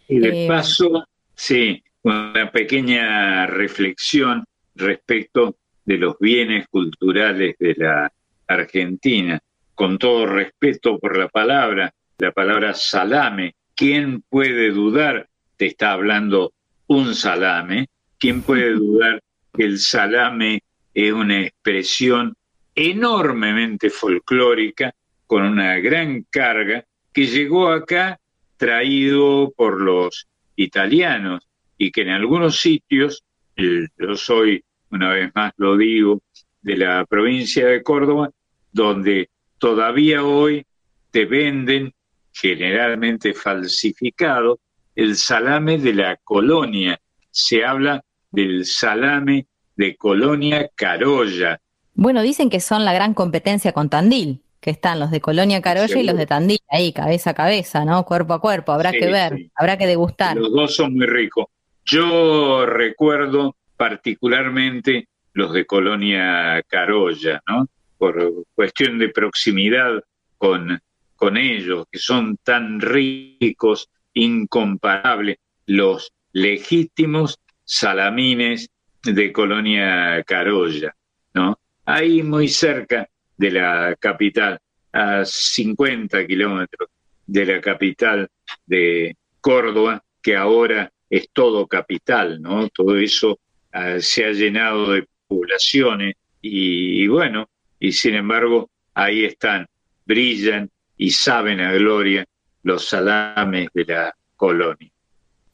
[0.09, 4.45] Y de Eh, paso, sí, una pequeña reflexión
[4.75, 8.13] respecto de los bienes culturales de la
[8.47, 9.41] Argentina.
[9.75, 15.29] Con todo respeto por la palabra, la palabra salame, ¿quién puede dudar?
[15.57, 16.53] Te está hablando
[16.89, 17.89] un salame.
[18.19, 19.23] ¿Quién puede dudar
[19.53, 20.63] que el salame
[20.95, 22.35] es una expresión
[22.75, 24.95] enormemente folclórica,
[25.27, 28.21] con una gran carga, que llegó acá
[28.57, 31.47] traído por los italianos
[31.79, 33.25] y que en algunos sitios,
[33.57, 36.23] yo soy, una vez más lo digo,
[36.63, 38.31] de la provincia de Córdoba,
[38.73, 40.65] donde todavía hoy
[41.11, 41.93] te venden,
[42.33, 44.61] generalmente falsificado,
[44.97, 46.99] el salame de la colonia.
[47.31, 49.47] Se habla del salame
[49.77, 51.61] de colonia Carolla.
[51.95, 55.99] Bueno, dicen que son la gran competencia con Tandil, que están los de Colonia Carolla
[55.99, 58.05] y los de Tandil, ahí, cabeza a cabeza, ¿no?
[58.05, 59.51] Cuerpo a cuerpo, habrá Sí, que ver, sí.
[59.55, 60.37] habrá que degustar.
[60.37, 61.47] Los dos son muy ricos.
[61.85, 67.67] Yo recuerdo particularmente los de Colonia Carolla, ¿no?
[67.99, 70.03] Por cuestión de proximidad
[70.39, 70.81] con,
[71.15, 75.37] con ellos, que son tan ricos, incomparables,
[75.67, 78.71] los legítimos salamines
[79.03, 80.97] de Colonia Carolla,
[81.35, 81.59] ¿no?
[81.85, 84.59] Ahí muy cerca de la capital,
[84.93, 86.89] a 50 kilómetros
[87.27, 88.29] de la capital
[88.65, 92.69] de Córdoba, que ahora es todo capital, ¿no?
[92.69, 93.39] Todo eso
[93.73, 99.67] ah, se ha llenado de poblaciones y bueno, y sin embargo ahí están,
[100.07, 102.25] brillan y saben a gloria
[102.67, 104.91] los salames de la colonia.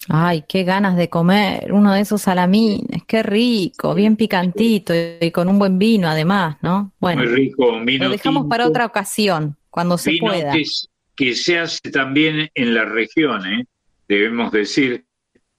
[0.09, 5.47] Ay, qué ganas de comer uno de esos salamines, qué rico, bien picantito y con
[5.49, 6.93] un buen vino además, ¿no?
[6.99, 10.53] Bueno, Muy rico, un vino lo dejamos para otra ocasión, cuando se vino pueda.
[10.53, 10.65] que,
[11.15, 13.67] que se hace también en la región, ¿eh?
[14.09, 15.05] Debemos decir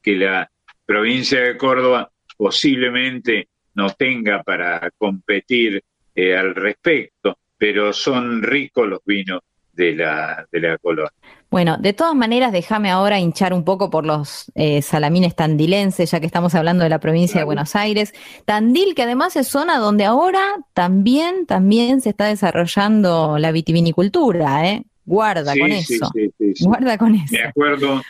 [0.01, 0.49] que la
[0.85, 5.83] provincia de Córdoba posiblemente no tenga para competir
[6.15, 9.41] eh, al respecto, pero son ricos los vinos
[9.73, 11.11] de la, de la colonia.
[11.49, 16.19] Bueno, de todas maneras, déjame ahora hinchar un poco por los eh, salamines tandilenses, ya
[16.19, 18.13] que estamos hablando de la provincia de Buenos Aires.
[18.45, 20.41] Tandil, que además es zona donde ahora
[20.73, 24.83] también, también se está desarrollando la vitivinicultura, ¿eh?
[25.05, 26.09] Guarda Sí, con sí, eso.
[26.13, 26.65] sí, sí, sí.
[26.65, 27.25] Guarda con eso.
[27.35, 28.01] Me acuerdo,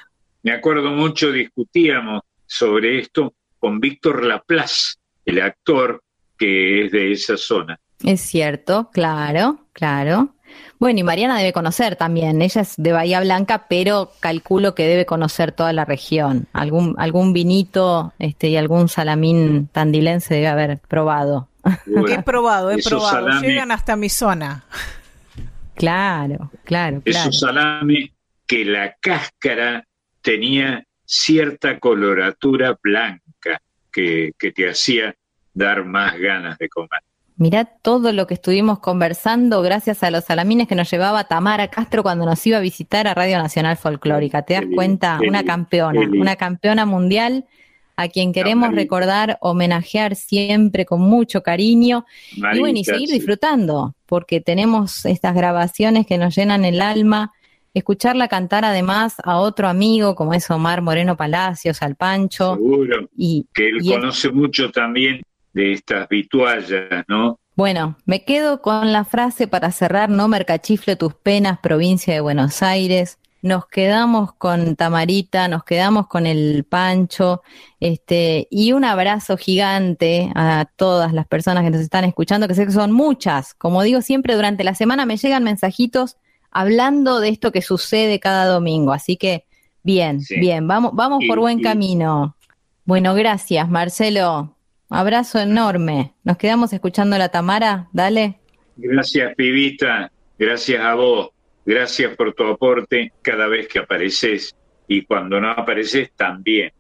[0.43, 4.95] me acuerdo mucho, discutíamos sobre esto con Víctor Laplace,
[5.25, 6.01] el actor
[6.37, 7.79] que es de esa zona.
[8.03, 10.35] Es cierto, claro, claro.
[10.83, 12.41] Bueno, y Mariana debe conocer también.
[12.41, 16.47] Ella es de Bahía Blanca, pero calculo que debe conocer toda la región.
[16.51, 21.47] Algún, algún vinito este, y algún salamín tandilense debe haber probado.
[21.85, 23.29] He probado, he probado.
[23.29, 24.65] salami- Llegan hasta mi zona.
[25.75, 27.29] Claro, claro, claro.
[27.29, 28.09] Esos salames
[28.45, 29.85] que la cáscara
[30.21, 35.15] tenía cierta coloratura blanca que, que te hacía
[35.53, 37.01] dar más ganas de comer.
[37.35, 42.03] Mirá todo lo que estuvimos conversando gracias a los salamines que nos llevaba Tamara Castro
[42.03, 44.43] cuando nos iba a visitar a Radio Nacional Folclórica.
[44.43, 45.19] ¿Te das cuenta?
[45.27, 47.45] Una campeona, una campeona mundial
[47.95, 52.05] a quien queremos recordar, homenajear siempre con mucho cariño
[52.35, 53.15] y bueno, y seguir sí.
[53.15, 57.33] disfrutando, porque tenemos estas grabaciones que nos llenan el alma.
[57.75, 62.55] Escucharla cantar además a otro amigo como es Omar Moreno Palacios, al Pancho.
[62.55, 65.21] Seguro Y, que él y es- conoce mucho también
[65.53, 67.39] de estas vituallas, ¿no?
[67.55, 72.63] Bueno, me quedo con la frase para cerrar, no mercachifle tus penas, provincia de Buenos
[72.63, 73.19] Aires.
[73.43, 77.43] Nos quedamos con Tamarita, nos quedamos con el Pancho,
[77.79, 82.65] este, y un abrazo gigante a todas las personas que nos están escuchando, que sé
[82.65, 83.53] que son muchas.
[83.53, 86.15] Como digo siempre, durante la semana me llegan mensajitos
[86.51, 88.93] hablando de esto que sucede cada domingo.
[88.93, 89.45] Así que,
[89.83, 90.39] bien, Sí.
[90.39, 92.35] bien, vamos, vamos Y- por buen y- camino.
[92.85, 94.52] Bueno, gracias, Marcelo.
[94.93, 96.13] Abrazo enorme.
[96.23, 97.87] Nos quedamos escuchando la Tamara.
[97.93, 98.39] Dale.
[98.77, 100.11] Gracias, pibita.
[100.37, 101.29] Gracias a vos.
[101.65, 104.55] Gracias por tu aporte cada vez que apareces
[104.87, 106.71] y cuando no apareces también.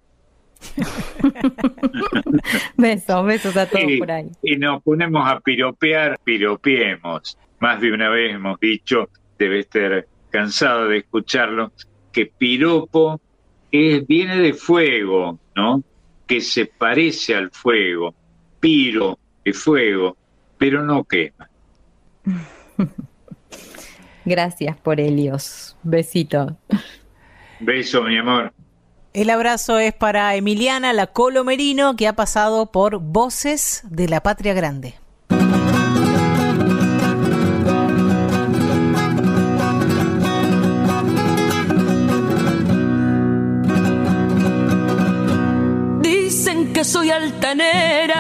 [2.77, 4.29] Besos, besos a todos Y, por ahí.
[4.43, 7.35] y nos ponemos a piropear, piropeemos.
[7.59, 9.09] Más de una vez hemos dicho,
[9.39, 11.71] debe estar cansado de escucharlo,
[12.11, 13.19] que piropo
[13.71, 15.81] es, viene de fuego, ¿no?
[16.33, 18.15] Que se parece al fuego.
[18.59, 20.17] Piro de fuego,
[20.57, 21.47] pero no quema.
[24.25, 25.77] Gracias por Helios.
[25.83, 26.57] Besito.
[27.59, 28.51] Beso, mi amor.
[29.13, 34.23] El abrazo es para Emiliana La Colo Merino, que ha pasado por Voces de la
[34.23, 34.95] Patria Grande.
[46.83, 48.19] Soy altanera.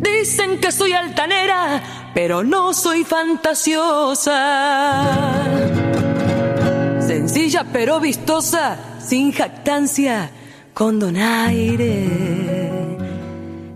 [0.00, 4.32] Dicen que soy altanera, pero no soy fantasiosa.
[7.00, 10.30] Sencilla pero vistosa, sin jactancia,
[10.74, 12.42] con donaire.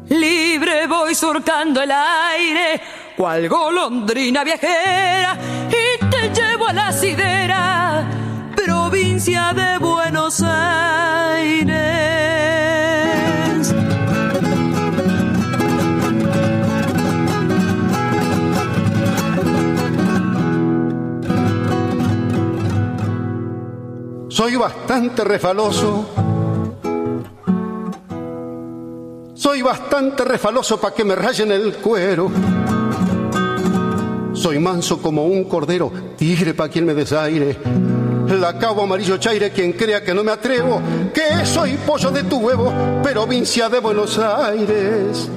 [0.09, 2.81] Libre voy surcando el aire,
[3.17, 5.37] cual golondrina viajera,
[5.69, 8.05] y te llevo a la sidera,
[8.55, 12.16] provincia de Buenos Aires.
[24.37, 26.11] Soy bastante refaloso.
[29.33, 32.31] Soy bastante refaloso para que me rayen el cuero.
[34.35, 37.57] Soy manso como un cordero, tigre para quien me desaire.
[38.39, 40.83] La cabo amarillo chaire, quien crea que no me atrevo,
[41.15, 42.71] que soy pollo de tu huevo,
[43.03, 45.31] provincia de Buenos Aires.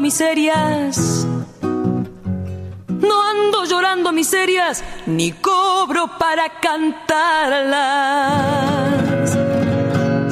[0.00, 1.26] Miserias.
[2.88, 7.78] No ando llorando miserias, ni cobro para cantarlas.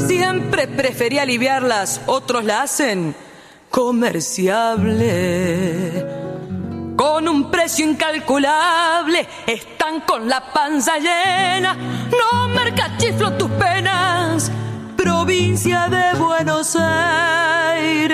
[0.07, 3.17] Siempre preferí aliviarlas, otros la hacen
[3.71, 6.07] comerciable.
[6.97, 11.75] Con un precio incalculable, están con la panza llena.
[11.75, 14.53] No mercachiflo tus penas,
[14.97, 18.13] provincia de Buenos Aires.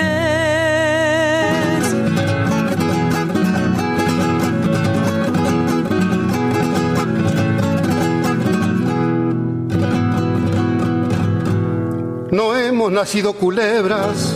[12.89, 14.35] Hemos nacido culebras.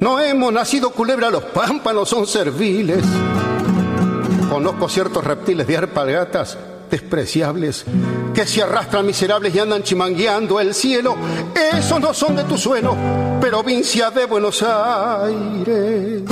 [0.00, 3.02] No hemos nacido culebras, los pámpanos son serviles.
[4.50, 6.58] Conozco ciertos reptiles de alpargatas
[6.90, 7.86] despreciables
[8.34, 11.16] que se arrastran miserables y andan chimangueando el cielo.
[11.74, 12.94] Esos no son de tu suelo,
[13.40, 16.22] provincia de Buenos Aires.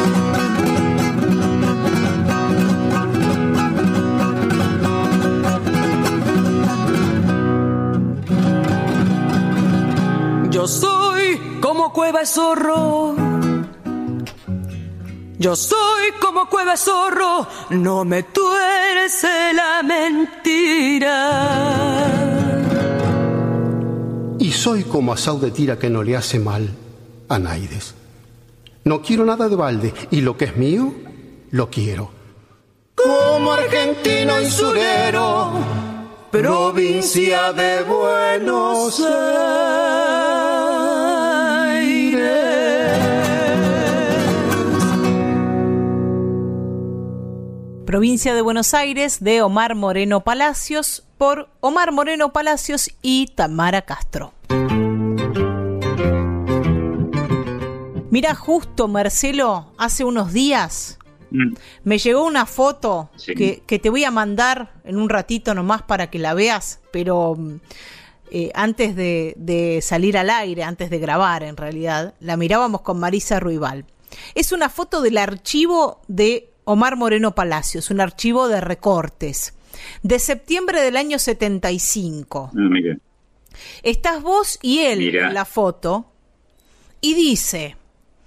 [10.60, 13.16] Yo soy como cueva zorro.
[15.38, 21.16] Yo soy como cueva zorro, no me tuerce la mentira.
[24.38, 26.68] Y soy como asau de tira que no le hace mal
[27.30, 27.94] a Naides.
[28.84, 30.92] No quiero nada de balde y lo que es mío,
[31.52, 32.10] lo quiero.
[32.94, 35.52] Como argentino insurero,
[36.30, 39.99] provincia de Buenos Aires.
[47.94, 54.32] Provincia de Buenos Aires de Omar Moreno Palacios por Omar Moreno Palacios y Tamara Castro.
[58.12, 60.98] Mira, justo Marcelo, hace unos días
[61.32, 61.54] Mm.
[61.82, 63.34] me llegó una foto Sí.
[63.34, 67.34] que, que te voy a mandar en un ratito nomás para que la veas, pero
[67.36, 67.54] mm,
[68.30, 73.00] eh, antes de, de salir al aire, antes de grabar en realidad, la mirábamos con
[73.00, 73.84] Marisa Ruibal.
[74.36, 79.54] Es una foto del archivo de Omar Moreno Palacios, un archivo de recortes,
[80.04, 82.50] de septiembre del año 75.
[82.52, 82.96] Ah, mira.
[83.82, 85.28] Estás vos y él Mira.
[85.28, 86.12] en la foto
[87.00, 87.76] y dice,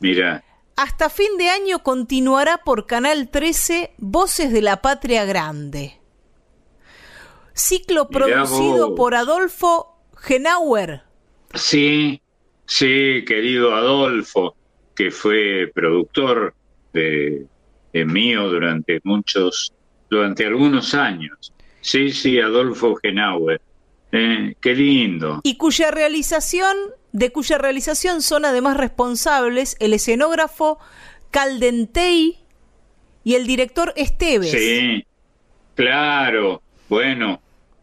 [0.01, 0.43] Mira,
[0.75, 5.99] hasta fin de año continuará por Canal 13 Voces de la Patria Grande.
[7.53, 11.03] Ciclo producido por Adolfo Genauer.
[11.53, 12.21] sí,
[12.65, 14.55] sí, querido Adolfo,
[14.95, 16.55] que fue productor
[16.91, 17.45] de,
[17.93, 19.71] de mío durante muchos,
[20.09, 21.53] durante algunos años.
[21.81, 23.61] Sí, sí, Adolfo Genauer.
[24.15, 25.41] Eh, qué lindo.
[25.43, 26.77] y cuya realización,
[27.13, 30.77] de cuya realización son además responsables el escenógrafo
[31.31, 32.37] Caldentey
[33.23, 34.51] y el director Esteves.
[34.51, 35.03] Sí,
[35.73, 36.61] claro.
[36.87, 37.41] Bueno,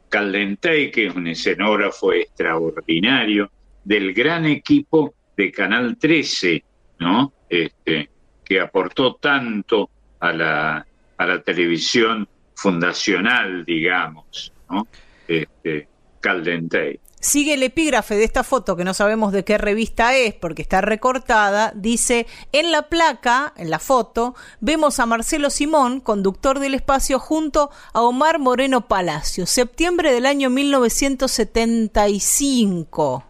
[0.08, 3.50] Caldentey, que es un escenógrafo extraordinario
[3.82, 6.62] del gran equipo de Canal 13,
[7.00, 7.32] ¿no?
[7.48, 8.08] Este,
[8.44, 10.86] que aportó tanto a la,
[11.16, 14.86] a la televisión fundacional, digamos, ¿no?
[15.26, 15.88] Este,
[16.20, 17.00] Caldentey.
[17.20, 20.80] Sigue el epígrafe de esta foto, que no sabemos de qué revista es porque está
[20.80, 21.70] recortada.
[21.74, 27.70] Dice, en la placa, en la foto, vemos a Marcelo Simón, conductor del espacio, junto
[27.92, 33.29] a Omar Moreno Palacio, septiembre del año 1975.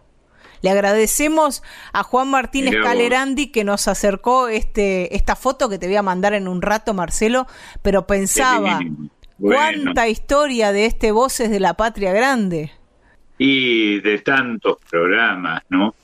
[0.61, 1.63] Le agradecemos
[1.93, 2.75] a Juan Martínez.
[2.83, 6.93] Calerandi que nos acercó este, esta foto que te voy a mandar en un rato,
[6.93, 7.47] Marcelo,
[7.81, 8.79] pero pensaba.
[9.37, 9.57] Bueno.
[9.57, 12.71] cuánta historia de este Voces de la Patria Grande.
[13.39, 15.95] y de tantos programas, ¿no?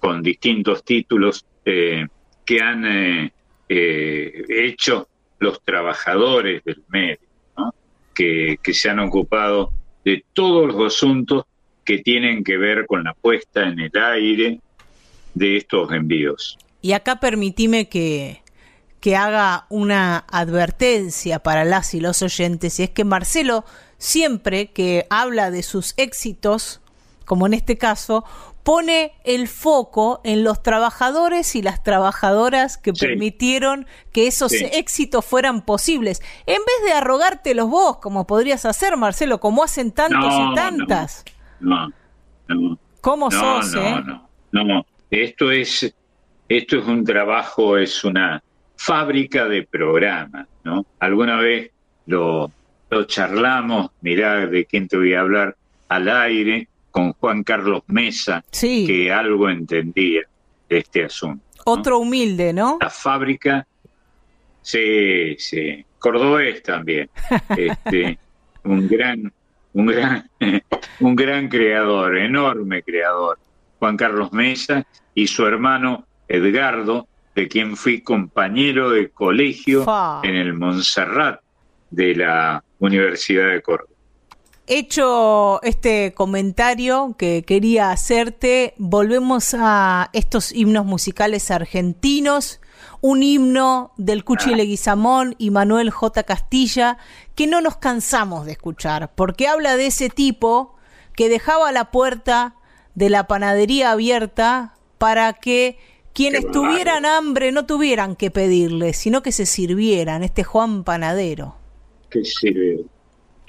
[0.00, 2.06] Con distintos títulos eh,
[2.46, 3.32] que han eh,
[3.68, 5.06] eh, hecho
[5.38, 7.28] los trabajadores del medio,
[7.58, 7.74] ¿no?
[8.14, 9.70] Que, que se han ocupado
[10.02, 11.44] de todos los asuntos
[11.84, 14.60] que tienen que ver con la puesta en el aire
[15.34, 16.58] de estos envíos.
[16.80, 18.42] Y acá permitime que,
[19.00, 23.64] que haga una advertencia para las y los oyentes, y es que Marcelo
[23.98, 26.80] siempre que habla de sus éxitos,
[27.24, 28.24] como en este caso,
[28.64, 33.06] pone el foco en los trabajadores y las trabajadoras que Sí.
[33.06, 34.64] permitieron que esos Sí.
[34.72, 36.20] éxitos fueran posibles.
[36.46, 41.24] En vez de arrogártelos vos, como podrías hacer, Marcelo, como hacen tantos No, y tantas.
[41.26, 41.31] No,
[41.62, 41.92] no.
[43.00, 44.04] ¿Cómo no, sos, no, eh?
[44.52, 44.86] no, no.
[45.10, 45.94] Esto es,
[46.48, 48.42] esto es un trabajo, es una
[48.76, 50.84] fábrica de programas, ¿no?
[51.00, 51.70] Alguna vez
[52.06, 52.50] lo,
[52.90, 55.56] lo charlamos, mirá de quién te voy a hablar
[55.88, 58.86] al aire, con Juan Carlos Mesa, Sí.
[58.86, 60.22] que algo entendía
[60.68, 61.42] de este asunto.
[61.64, 62.78] Otro humilde, ¿no?
[62.80, 63.66] La fábrica,
[64.60, 67.08] sí, sí, cordobés también,
[67.56, 68.18] este,
[68.64, 69.32] un gran,
[69.74, 70.30] un gran,
[71.00, 73.38] un gran creador, enorme creador,
[73.78, 80.20] Juan Carlos Mesa y su hermano Edgardo, de quien fui compañero de colegio Fa.
[80.22, 81.40] en el Montserrat
[81.90, 83.90] de la Universidad de Córdoba.
[84.66, 92.61] Hecho este comentario que quería hacerte, volvemos a estos himnos musicales argentinos,
[93.00, 96.22] un himno del Cuchi Leguizamón y Manuel J.
[96.22, 96.98] Castilla,
[97.34, 100.76] que no nos cansamos de escuchar, porque habla de ese tipo
[101.14, 102.54] que dejaba la puerta
[102.94, 105.78] de la panadería abierta para que
[106.12, 111.56] quienes tuvieran hambre no tuvieran que pedirle, sino que se sirvieran, este Juan Panadero.
[112.10, 112.80] que sirve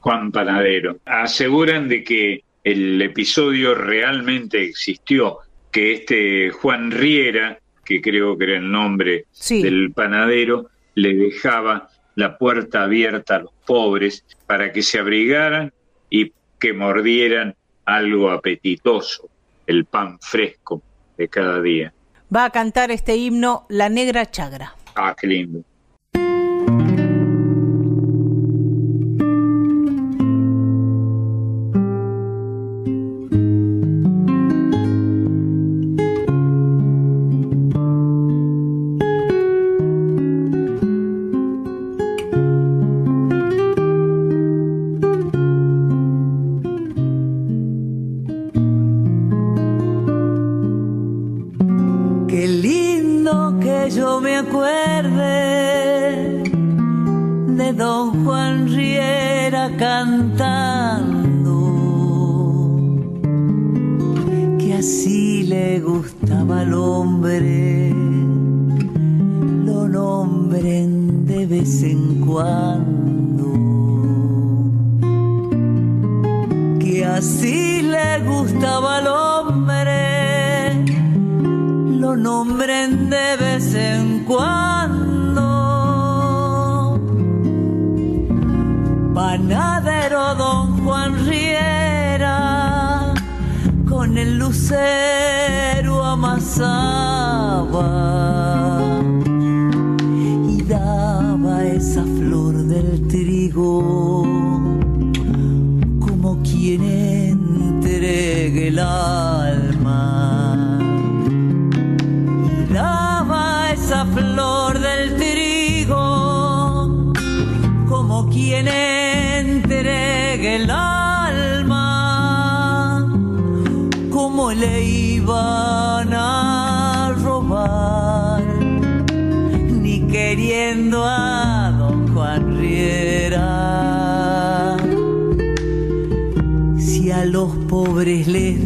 [0.02, 0.98] Juan Panadero.
[1.06, 5.40] Aseguran de que el episodio realmente existió,
[5.72, 9.62] que este Juan Riera, que creo que era el nombre Sí.
[9.62, 15.74] del panadero, le dejaba la puerta abierta a los pobres para que se abrigaran
[16.10, 17.56] y que mordieran
[17.86, 19.30] algo apetitoso,
[19.68, 20.82] el pan fresco
[21.18, 21.94] de cada día.
[22.34, 24.76] Va a cantar este himno La Negra Chagra.
[24.96, 25.64] Ah, qué lindo.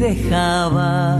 [0.07, 1.17] Dejaba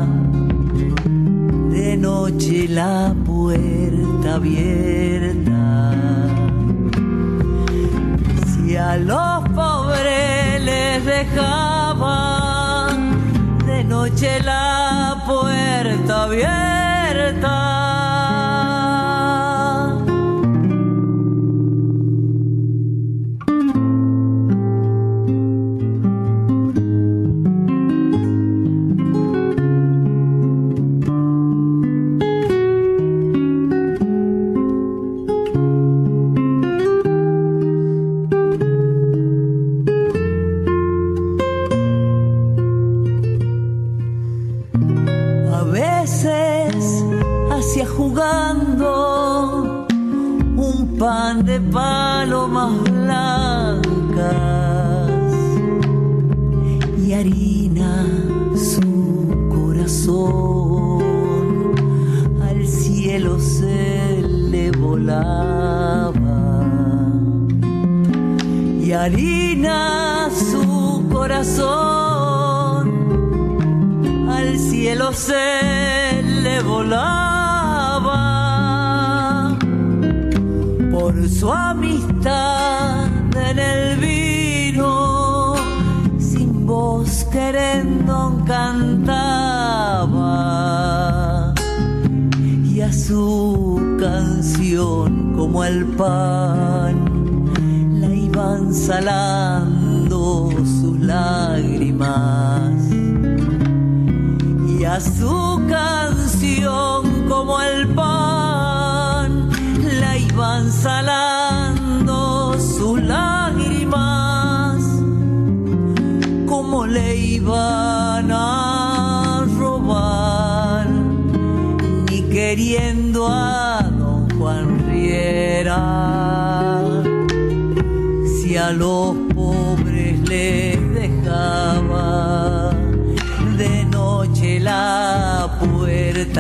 [1.70, 5.92] de noche la puerta abierta
[8.46, 12.88] si a los pobres les dejaba
[13.66, 16.67] de noche la puerta abierta.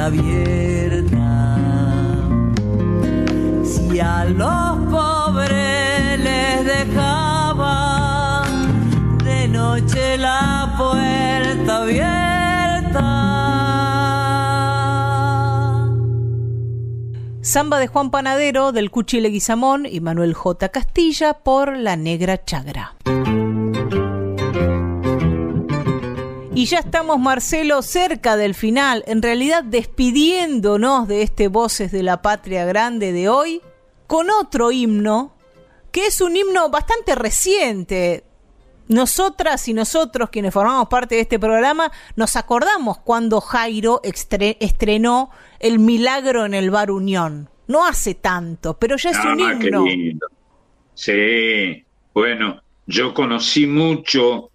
[0.07, 1.57] Abierta.
[3.63, 8.45] Si a los pobres les dejaba
[9.23, 12.17] de noche la puerta abierta.
[17.41, 20.69] Samba de Juan Panadero del Cuchi Leguizamón y Manuel J.
[20.69, 22.95] Castilla por La Negra Chagra.
[26.57, 32.21] Y ya estamos, Marcelo, cerca del final, en realidad despidiéndonos de este Voces de la
[32.23, 33.61] Patria Grande de hoy,
[34.07, 35.35] con otro himno,
[35.91, 38.23] que es un himno bastante reciente.
[38.88, 45.29] Nosotras y nosotros, quienes formamos parte de este programa, nos acordamos cuando Jairo estre- estrenó
[45.59, 47.49] El Milagro en el Bar Unión.
[47.67, 49.85] No hace tanto, pero ya es un Ah, himno.
[49.85, 50.27] lindo.
[50.95, 51.84] Sí,
[52.15, 54.49] bueno, yo conocí mucho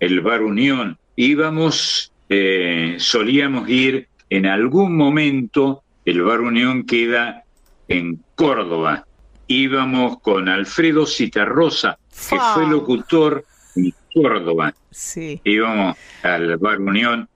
[0.00, 0.96] el Bar Unión.
[1.20, 7.42] Íbamos, eh, solíamos ir en algún momento, el Bar Unión queda
[7.88, 9.04] en Córdoba.
[9.48, 12.54] Íbamos con Alfredo Citarrosa, que Fa.
[12.54, 14.72] fue locutor en Córdoba.
[14.92, 15.40] Sí.
[15.42, 17.28] Íbamos al Bar Unión,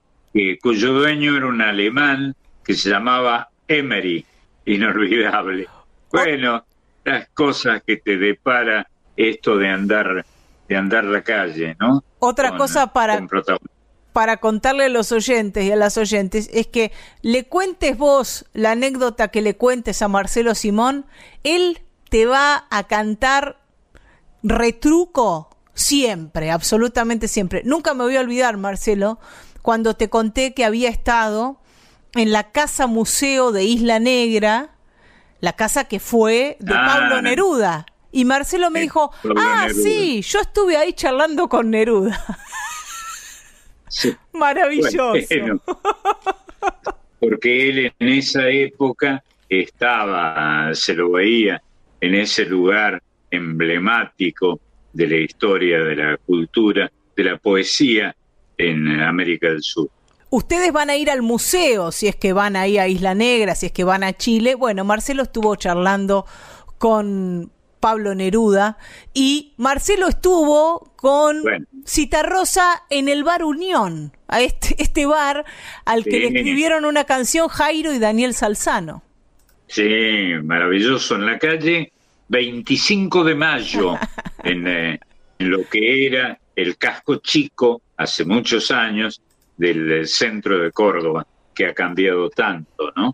[0.61, 4.25] cuyo dueño era un alemán que se llamaba Emery,
[4.65, 5.67] inolvidable.
[6.09, 6.63] Bueno,
[7.03, 8.87] las cosas que te depara
[9.17, 10.25] esto de andar
[10.67, 12.03] de andar la calle, ¿no?
[12.23, 13.25] Otra Con- cosa para,
[14.13, 16.91] para contarle a los oyentes y a las oyentes es que
[17.21, 21.05] le cuentes vos la anécdota que le cuentes a Marcelo Simón,
[21.43, 23.57] él te va a cantar
[24.43, 27.61] retruco siempre, absolutamente siempre.
[27.65, 29.19] Nunca me voy a olvidar, Marcelo,
[29.61, 31.59] cuando te conté que había estado
[32.15, 34.71] en la casa museo de Isla Negra,
[35.39, 37.85] la casa que fue de Ah, Pablo Neruda.
[38.13, 42.23] Y Marcelo me dijo, ah, sí, yo estuve ahí charlando con Neruda.
[43.89, 44.15] Sí.
[44.33, 45.13] Maravilloso.
[45.29, 45.59] Bueno,
[47.19, 51.61] porque él en esa época estaba, se lo veía
[51.99, 54.59] en ese lugar emblemático
[54.93, 58.15] de la historia, de la cultura, de la poesía
[58.57, 59.89] en América del Sur.
[60.29, 63.65] Ustedes van a ir al museo, si es que van ahí a Isla Negra, si
[63.65, 64.55] es que van a Chile.
[64.55, 66.25] Bueno, Marcelo estuvo charlando
[66.77, 67.52] con
[67.83, 68.77] Pablo Neruda
[69.13, 71.65] y Marcelo estuvo con Bueno.
[71.85, 75.43] Citarrosa en el bar Unión, a este, este bar
[75.83, 79.03] al que le escribieron una canción Jairo y Daniel Salzano.
[79.67, 79.83] Sí,
[80.43, 81.15] maravilloso.
[81.15, 81.91] En la calle
[82.29, 83.97] 25 de mayo,
[84.45, 84.99] en, eh,
[85.39, 89.21] en lo que era el casco chico hace muchos años
[89.57, 93.13] del, centro de Córdoba, que ha cambiado tanto, ¿no?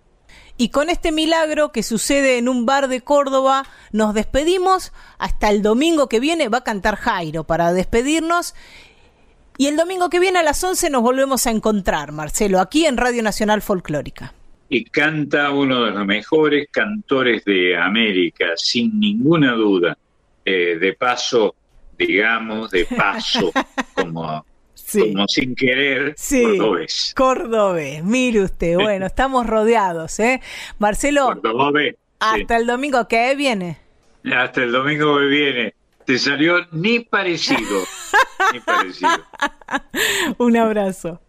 [0.62, 3.64] Y con este milagro que sucede en un bar de Córdoba,
[3.94, 4.92] nos despedimos.
[5.18, 8.56] Hasta el domingo que viene va a cantar Jairo para despedirnos.
[9.58, 12.98] Y el domingo que viene a las 11 nos volvemos a encontrar, Marcelo, aquí en
[12.98, 14.34] Radio Nacional Folclórica.
[14.68, 19.98] Y canta uno de los mejores cantores de América, sin ninguna duda.
[20.44, 21.56] Eh, de paso,
[21.98, 23.54] digamos, de paso,
[23.96, 24.46] como,
[24.98, 26.44] como sin querer, Sí.
[26.44, 27.14] cordobés.
[27.16, 30.42] Cordobés, mire usted, bueno, estamos rodeados, ¿eh?
[30.80, 32.00] Marcelo, Cordobés, sí.
[32.20, 33.78] hasta el domingo que viene.
[34.34, 35.74] Hasta el domingo que viene.
[36.06, 37.84] Te salió ni parecido.
[38.54, 39.12] ni parecido.
[40.38, 41.22] Un abrazo.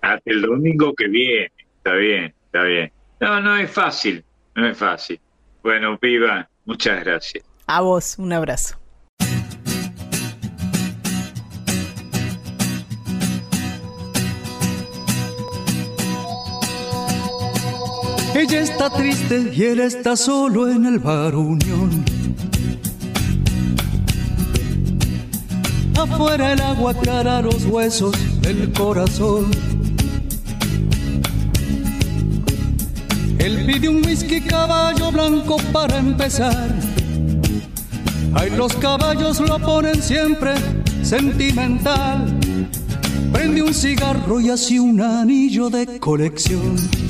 [0.00, 1.52] Hasta el domingo que viene.
[1.78, 2.90] Está bien, está bien.
[3.20, 4.24] No, no es fácil.
[4.54, 5.20] No es fácil.
[5.62, 7.44] Bueno, piba, muchas gracias.
[7.66, 8.76] A vos, un abrazo.
[18.34, 22.04] Ella está triste y él está solo en el bar Unión.
[25.96, 29.52] Afuera el agua cara los huesos del corazón.
[33.38, 36.74] Él pide un whisky caballo blanco para empezar.
[38.34, 40.54] Ay, los caballos lo ponen siempre
[41.04, 42.36] sentimental.
[43.32, 47.03] Prende un cigarro y así un anillo de colección.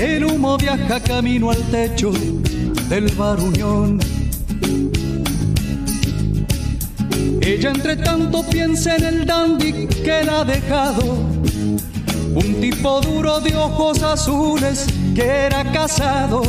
[0.00, 2.10] El humo viaja camino al techo
[2.88, 4.00] del bar Unión.
[7.42, 11.02] Ella entre tanto piensa en el dandy que la ha dejado.
[12.34, 16.42] Un tipo duro de ojos azules que era casado.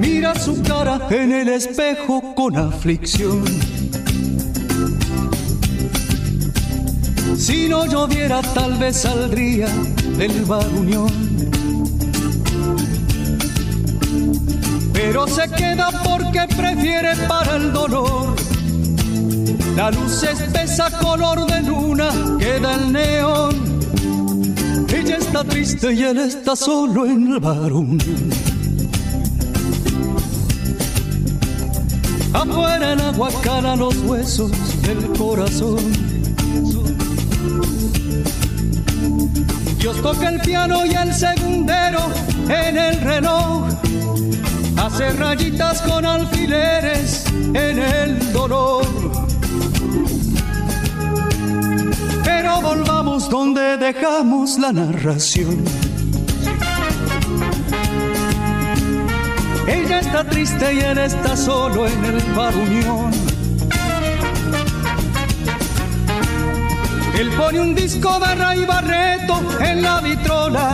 [0.00, 3.44] Mira su cara en el espejo con aflicción.
[7.36, 9.68] Si no lloviera tal vez saldría
[10.18, 11.08] del bar Unión.
[14.92, 18.34] Pero se queda porque prefiere para el dolor.
[19.76, 23.78] La luz espesa color de luna queda el neón.
[24.92, 28.30] Ella está triste y él está solo en el bar Unión.
[32.32, 34.50] Afuera el agua cala los huesos
[34.82, 36.07] del corazón.
[39.78, 42.00] Dios toca el piano y el segundero
[42.48, 43.68] en el reloj.
[44.76, 47.24] Hace rayitas con alfileres
[47.54, 48.84] en el dolor.
[52.24, 55.64] Pero volvamos donde dejamos la narración.
[59.68, 63.27] Ella está triste y él está solo en el bar Unión.
[67.18, 70.72] Él pone un disco de Ray Barreto en la vitrola.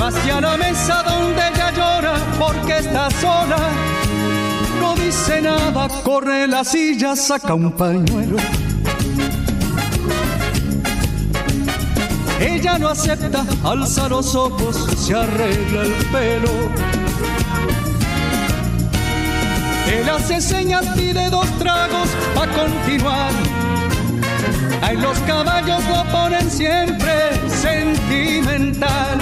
[0.00, 3.68] Hacia la mesa donde ella llora porque está sola.
[4.80, 8.38] No dice nada, corre la silla, saca un pañuelo.
[12.40, 16.50] Ella no acepta, alza los ojos, se arregla el pelo.
[19.86, 22.08] Él hace señas, pide dos tragos
[22.40, 23.53] a continuar.
[24.86, 27.14] Ay, los caballos lo ponen siempre
[27.48, 29.18] sentimental.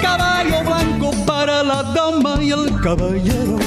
[0.00, 3.58] caballo blanco para la dama y el caballero.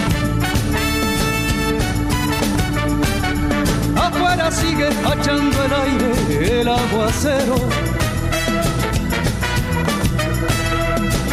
[3.95, 7.57] Afuera sigue echando el aire el aguacero.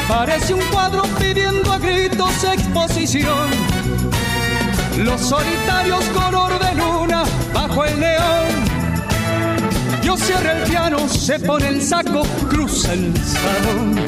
[0.07, 3.49] Parece un cuadro pidiendo a gritos exposición.
[4.99, 8.73] Los solitarios color de luna bajo el neón.
[10.03, 14.05] Yo cierra el piano, se pone el saco, cruza el salón.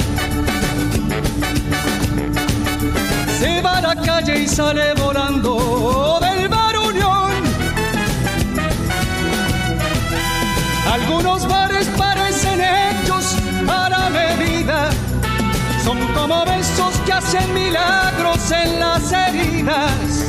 [3.40, 7.32] Se va a la calle y sale volando del bar Unión.
[10.92, 13.36] Algunos bares parecen hechos
[13.68, 14.90] a la medida.
[15.82, 20.23] Son como besos que hacen milagros en las heridas.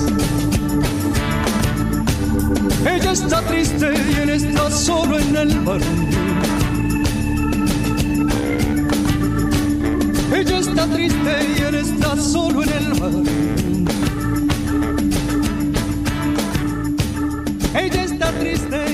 [2.86, 5.88] Ella está triste y él está solo en el barrio.
[10.32, 13.24] Ella está triste y él está solo en el barrio.
[17.74, 18.85] Ella está triste.